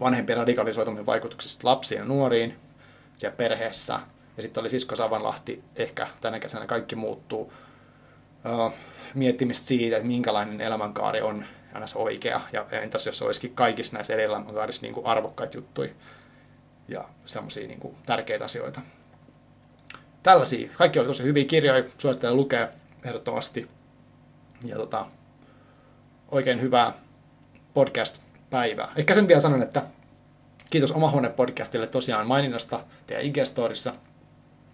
vanhempien 0.00 0.38
radikalisoitumisen 0.38 1.06
vaikutuksista 1.06 1.68
lapsiin 1.68 1.98
ja 1.98 2.04
nuoriin 2.04 2.58
siellä 3.16 3.36
perheessä. 3.36 4.00
Ja 4.36 4.42
sitten 4.42 4.60
oli 4.60 4.70
Sisko 4.70 4.96
Savanlahti, 4.96 5.64
ehkä 5.76 6.08
tänä 6.20 6.38
kesänä 6.40 6.66
kaikki 6.66 6.96
muuttuu, 6.96 7.52
miettimistä 9.14 9.68
siitä, 9.68 9.96
että 9.96 10.08
minkälainen 10.08 10.60
elämänkaari 10.60 11.22
on 11.22 11.44
aina 11.74 11.86
oikea. 11.94 12.40
Ja 12.52 12.66
entäs 12.70 13.06
jos 13.06 13.22
olisikin 13.22 13.54
kaikissa 13.54 13.92
näissä 13.92 14.12
eri 14.12 14.22
elämänkaarissa 14.22 14.82
niin 14.82 14.94
kuin 14.94 15.06
arvokkaita 15.06 15.56
juttuja 15.56 15.90
ja 16.88 17.04
semmoisia 17.26 17.68
niin 17.68 17.96
tärkeitä 18.06 18.44
asioita. 18.44 18.80
Tällaisia. 20.22 20.70
Kaikki 20.74 20.98
oli 20.98 21.08
tosi 21.08 21.22
hyviä 21.22 21.44
kirjoja, 21.44 21.84
suosittelen 21.98 22.36
lukea 22.36 22.68
ehdottomasti. 23.04 23.68
Ja 24.66 24.76
tota, 24.76 25.06
oikein 26.28 26.60
hyvää 26.60 26.92
podcast-päivää. 27.74 28.92
Ehkä 28.96 29.14
sen 29.14 29.28
vielä 29.28 29.40
sanon, 29.40 29.62
että 29.62 29.82
kiitos 30.70 30.92
Oma 30.92 31.10
Huone 31.10 31.28
podcastille 31.28 31.86
tosiaan 31.86 32.26
maininnasta 32.26 32.80
teidän 33.06 33.24
IG-storissa. 33.24 33.92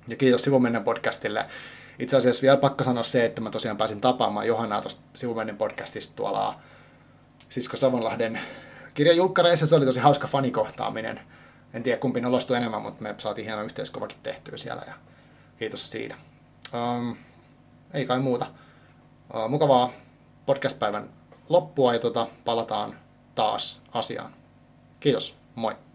Ja 0.09 0.17
kiitos 0.17 0.43
Sivumennen 0.43 0.85
podcastille. 0.85 1.47
Itse 1.99 2.17
asiassa 2.17 2.43
vielä 2.43 2.57
pakko 2.57 2.85
sanoa 2.85 3.03
se, 3.03 3.25
että 3.25 3.41
mä 3.41 3.51
tosiaan 3.51 3.77
pääsin 3.77 4.01
tapaamaan 4.01 4.47
Johannaa 4.47 4.81
tuosta 4.81 5.01
Sivumennen 5.15 5.57
podcastista 5.57 6.17
tuolla 6.17 6.61
Sisko 7.49 7.77
Savonlahden 7.77 8.41
kirjajulkkareissa. 8.95 9.67
Se 9.67 9.75
oli 9.75 9.87
tosi 9.87 10.01
hauska 10.01 10.29
fanikohtaaminen. 10.29 11.21
En 11.75 11.83
tiedä 11.83 11.99
kumpi 11.99 12.21
nolostui 12.21 12.57
enemmän, 12.57 12.83
mutta 12.83 13.03
me 13.03 13.15
saatiin 13.19 13.47
hieno 13.47 13.63
yhteiskuvakin 13.63 14.19
tehtyä 14.23 14.57
siellä 14.57 14.83
ja 14.87 14.95
kiitos 15.59 15.91
siitä. 15.91 16.15
Um, 16.75 17.17
ei 17.95 18.07
kai 18.07 18.21
muuta. 18.21 18.47
Uh, 19.35 19.49
mukavaa 19.49 19.93
podcast-päivän 20.47 21.09
loppua 21.49 21.93
ja 21.93 21.99
tota, 21.99 22.27
palataan 22.45 22.99
taas 23.35 23.83
asiaan. 23.93 24.35
Kiitos, 25.01 25.37
moi! 25.55 25.86